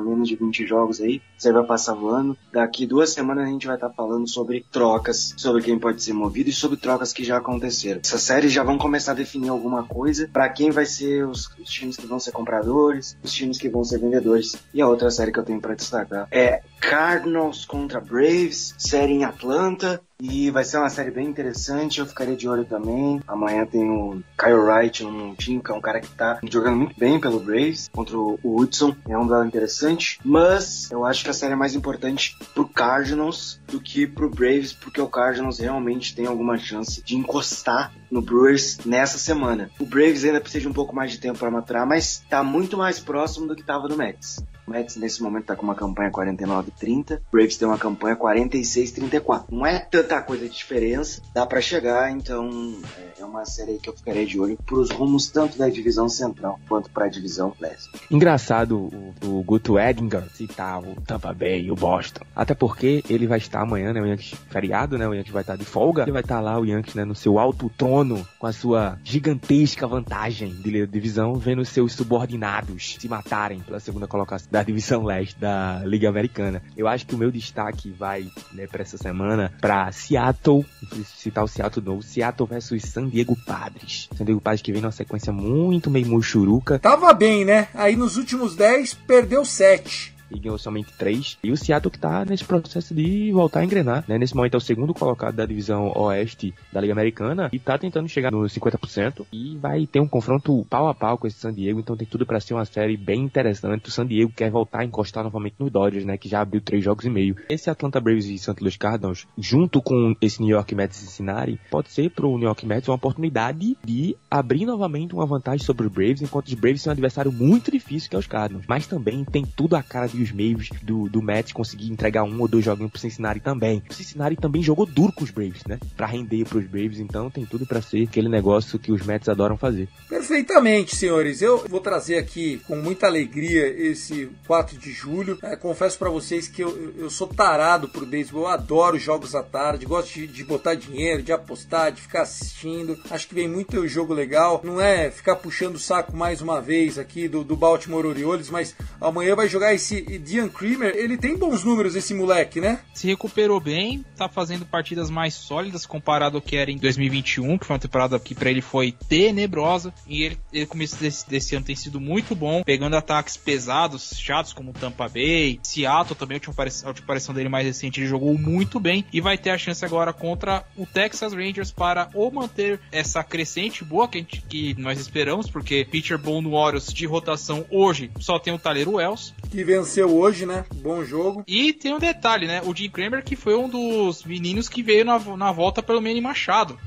[0.00, 1.22] menos de 20 jogos aí.
[1.36, 2.36] Você vai passar voando.
[2.52, 6.12] Daqui duas semanas a gente vai estar tá falando sobre trocas, sobre quem pode ser
[6.28, 8.00] movido e sobre trocas que já aconteceram.
[8.04, 11.70] Essas séries já vão começar a definir alguma coisa para quem vai ser os, os,
[11.70, 14.56] times que vão ser compradores, os times que vão ser vendedores.
[14.74, 19.24] E a outra série que eu tenho para destacar é Cardinals contra Braves, série em
[19.24, 20.00] Atlanta.
[20.20, 23.20] E vai ser uma série bem interessante, eu ficaria de olho também.
[23.24, 26.98] Amanhã tem o Kyle Wright no montinho, que é um cara que tá jogando muito
[26.98, 28.96] bem pelo Braves, contra o Woodson.
[29.08, 33.60] É um duelo interessante, mas eu acho que a série é mais importante pro Cardinals
[33.68, 38.78] do que pro Braves, porque o Cardinals realmente tem alguma chance de encostar no Brewers
[38.84, 39.70] nessa semana.
[39.78, 42.76] O Braves ainda precisa de um pouco mais de tempo para maturar, mas tá muito
[42.76, 44.42] mais próximo do que tava no Mets.
[44.68, 49.44] O Mets nesse momento tá com uma campanha 49-30, o Braves tem uma campanha 46-34.
[49.50, 52.76] Não é tanta coisa de diferença, dá para chegar, então
[53.18, 56.90] é uma série que eu ficaria de olho pros rumos tanto da divisão central quanto
[56.90, 57.88] para a divisão leste.
[58.10, 62.26] Engraçado o, o Guto Edinger citar o Tampa Bay e o Boston.
[62.36, 64.02] Até porque ele vai estar amanhã, né?
[64.02, 65.08] O Yankees feriado, né?
[65.08, 66.02] O Yankees vai estar de folga.
[66.02, 67.06] Ele vai estar lá, o Yankees, né?
[67.06, 73.08] No seu alto trono, com a sua gigantesca vantagem de divisão, vendo seus subordinados se
[73.08, 76.60] matarem pela segunda colocação da divisão leste da Liga Americana.
[76.76, 80.66] Eu acho que o meu destaque vai, né, para essa semana, para Seattle,
[81.04, 84.08] citar o Seattle novo, Seattle versus San Diego Padres.
[84.16, 86.78] San Diego Padres que vem numa sequência muito meio muxuruca.
[86.80, 87.68] Tava bem, né?
[87.72, 90.17] Aí nos últimos 10 perdeu 7.
[90.30, 91.38] E ganhou somente três.
[91.42, 94.18] E o Seattle que tá nesse processo de voltar a engrenar, né?
[94.18, 98.08] Nesse momento é o segundo colocado da divisão oeste da Liga Americana e tá tentando
[98.08, 101.80] chegar nos 50% e vai ter um confronto pau a pau com esse San Diego,
[101.80, 103.88] então tem tudo para ser uma série bem interessante.
[103.88, 106.16] O San Diego quer voltar a encostar novamente nos Dodgers, né?
[106.16, 107.36] Que já abriu três jogos e meio.
[107.48, 108.56] Esse Atlanta Braves e St.
[108.60, 112.66] Louis Cardinals, junto com esse New York Mets e Cincinnati, pode ser pro New York
[112.66, 116.90] Mets uma oportunidade de abrir novamente uma vantagem sobre os Braves, enquanto os Braves são
[116.90, 118.66] um adversário muito difícil que é os Cardinals.
[118.68, 122.40] Mas também tem tudo a cara de os meios do, do Mets conseguir entregar um
[122.40, 123.82] ou dois joguinhos pro Cincinnati também.
[123.88, 125.78] O Cincinnati também jogou duro com os Braves, né?
[125.96, 129.56] Pra render pros Braves, então tem tudo para ser aquele negócio que os Mets adoram
[129.56, 129.88] fazer.
[130.08, 131.42] Perfeitamente, senhores.
[131.42, 135.38] Eu vou trazer aqui com muita alegria esse 4 de julho.
[135.42, 139.42] É, confesso para vocês que eu, eu sou tarado por beisebol, eu adoro jogos à
[139.42, 142.98] tarde, gosto de, de botar dinheiro, de apostar, de ficar assistindo.
[143.10, 144.60] Acho que vem muito jogo legal.
[144.64, 148.74] Não é ficar puxando o saco mais uma vez aqui do, do Baltimore Orioles, mas
[149.00, 150.94] amanhã vai jogar esse Dian Creamer.
[150.94, 152.80] Ele tem bons números, esse moleque, né?
[152.94, 157.66] Se recuperou bem, tá fazendo partidas mais sólidas comparado ao que era em 2021, que
[157.66, 159.92] foi uma temporada que para ele foi tenebrosa.
[160.06, 164.52] E ele, ele começo desse, desse ano tem sido muito bom, pegando ataques pesados, chatos
[164.52, 168.06] como Tampa Bay, Seattle também, a última, aparição, a última aparição dele mais recente, ele
[168.06, 172.30] jogou muito bem e vai ter a chance agora contra o Texas Rangers para ou
[172.30, 177.06] manter essa crescente boa que, gente, que nós esperamos, porque pitcher bom no Orioles de
[177.06, 179.34] rotação hoje só tem o Tyler Wells.
[179.50, 180.64] Que venceu hoje, né?
[180.76, 181.44] Bom jogo.
[181.46, 182.62] E tem um detalhe, né?
[182.64, 186.20] O Jim Kramer que foi um dos meninos que veio na, na volta pelo Manny
[186.20, 186.78] Machado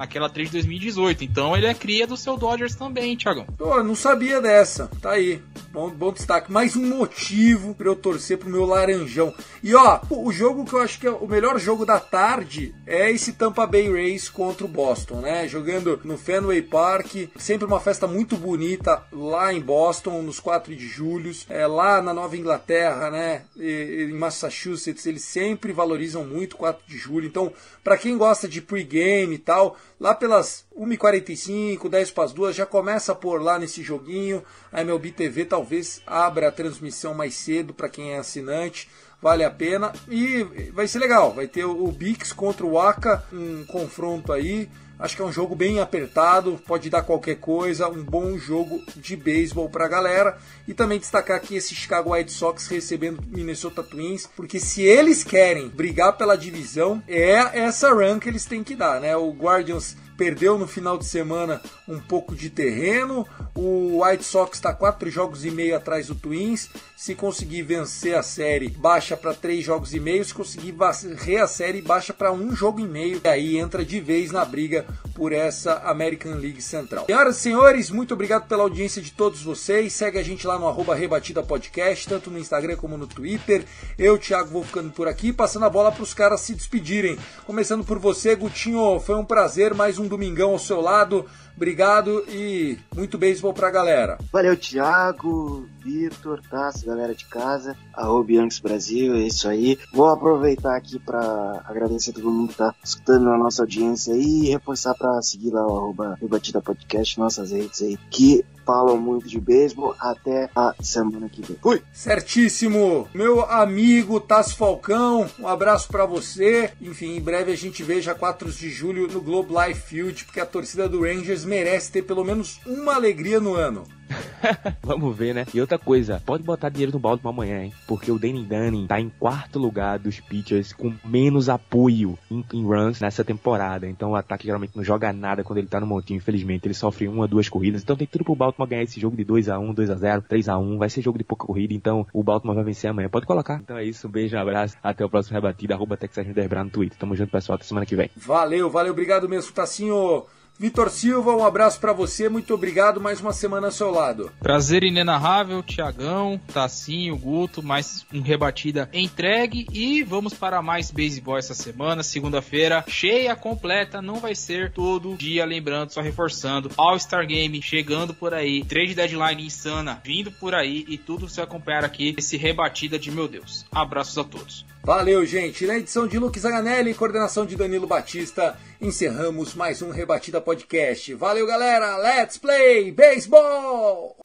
[0.00, 1.24] naquela trade de 2018.
[1.24, 3.44] Então ele é cria do seu Dodgers também, Thiagão.
[3.58, 4.90] Pô, não sabia dessa.
[5.02, 5.42] Tá aí.
[5.70, 6.50] Bom, bom destaque.
[6.50, 9.32] Mais um motivo para eu torcer pro meu laranjão.
[9.62, 13.10] E ó, o jogo que eu acho que é o melhor jogo da tarde é
[13.10, 15.46] esse Tampa Bay Rays contra o Boston, né?
[15.46, 17.28] Jogando no Fenway Park.
[17.36, 21.30] Sempre uma festa muito bonita lá em Boston, nos 4 de julho.
[21.48, 23.42] É, lá na Nova Inglaterra, né?
[23.54, 27.26] E, em Massachusetts, eles sempre valorizam muito 4 de julho.
[27.26, 27.52] Então,
[27.84, 32.64] para quem gosta de pregame e tal, lá pelas 1h45, 10 para as 2, já
[32.64, 34.42] começa a pôr lá nesse joguinho.
[34.72, 38.88] A MLB TV talvez abra a transmissão mais cedo para quem é assinante.
[39.20, 40.42] Vale a pena e
[40.72, 41.34] vai ser legal.
[41.34, 44.70] Vai ter o Bix contra o Aka, um confronto aí.
[45.00, 49.16] Acho que é um jogo bem apertado, pode dar qualquer coisa, um bom jogo de
[49.16, 50.36] beisebol para a galera.
[50.68, 55.68] E também destacar aqui esse Chicago White Sox recebendo Minnesota Twins, porque se eles querem
[55.68, 57.30] brigar pela divisão, é
[57.60, 59.16] essa run que eles têm que dar, né?
[59.16, 63.26] O Guardians perdeu no final de semana um pouco de terreno.
[63.54, 66.68] O White Sox está quatro jogos e meio atrás do Twins.
[66.94, 70.22] Se conseguir vencer a série, baixa para três jogos e meio.
[70.22, 73.18] Se conseguir varrer a série, baixa para um jogo e meio.
[73.24, 77.06] E aí entra de vez na briga por essa American League Central.
[77.06, 79.94] Senhoras e senhores, muito obrigado pela audiência de todos vocês.
[79.94, 83.64] Segue a gente lá no arroba Rebatida Podcast, tanto no Instagram como no Twitter.
[83.98, 87.18] Eu, Thiago, vou ficando por aqui, passando a bola para os caras se despedirem.
[87.46, 91.24] Começando por você, Gutinho, foi um prazer mais um domingão ao seu lado.
[91.56, 94.18] Obrigado e muito beisebol pra galera.
[94.32, 99.78] Valeu, Thiago, Vitor, Tassi, galera de casa, arroba Yanks Brasil, é isso aí.
[99.92, 104.48] Vou aproveitar aqui para agradecer a todo mundo que tá escutando a nossa audiência e
[104.48, 109.40] reforçar para seguir lá o arroba Rebatida Podcast, nossas redes aí, que falam muito de
[109.40, 109.96] beisebol.
[109.98, 111.56] Até a semana que vem.
[111.60, 111.82] Fui!
[111.92, 113.08] Certíssimo!
[113.12, 116.70] Meu amigo Tassi Falcão, um abraço para você.
[116.80, 120.46] Enfim, em breve a gente veja 4 de julho no Globe Life Field, porque a
[120.46, 123.84] torcida do Rangers merece ter pelo menos uma alegria no ano.
[124.82, 125.46] Vamos ver, né?
[125.52, 127.72] E outra coisa, pode botar dinheiro no balde pra amanhã, hein?
[127.86, 132.64] Porque o Danny Dunning tá em quarto lugar dos pitchers com menos apoio em, em,
[132.64, 133.88] runs nessa temporada.
[133.88, 136.18] Então o ataque geralmente não joga nada quando ele tá no montinho.
[136.18, 137.82] Infelizmente, ele sofre uma, duas corridas.
[137.82, 140.78] Então tem tudo pro Baltimore ganhar esse jogo de 2x1, 2x0, 3x1.
[140.78, 143.08] Vai ser jogo de pouca corrida, então o Baltimore vai vencer amanhã.
[143.08, 143.60] Pode colocar.
[143.62, 144.76] Então é isso, um beijo, um abraço.
[144.82, 145.74] Até o próximo rebatida.
[145.74, 146.98] Arroba Texas no Twitter.
[146.98, 147.56] Tamo junto, pessoal.
[147.56, 148.10] Até semana que vem.
[148.16, 148.92] Valeu, valeu.
[148.92, 150.24] Obrigado mesmo, Tacinho.
[150.60, 154.30] Vitor Silva, um abraço para você, muito obrigado, mais uma semana ao seu lado.
[154.40, 161.54] Prazer inenarrável, Tiagão, Tacinho, Guto, mais um rebatida entregue e vamos para mais baseball essa
[161.54, 168.12] semana, segunda-feira, cheia, completa, não vai ser todo dia, lembrando, só reforçando, All-Star Game chegando
[168.12, 172.98] por aí, trade deadline insana vindo por aí e tudo você acompanhar aqui, esse rebatida
[172.98, 173.64] de meu Deus.
[173.72, 174.66] Abraços a todos.
[174.82, 175.66] Valeu, gente.
[175.66, 181.12] Na edição de Luke Zaganelli, coordenação de Danilo Batista, encerramos mais um Rebatida Podcast.
[181.14, 181.98] Valeu, galera.
[181.98, 184.19] Let's play baseball!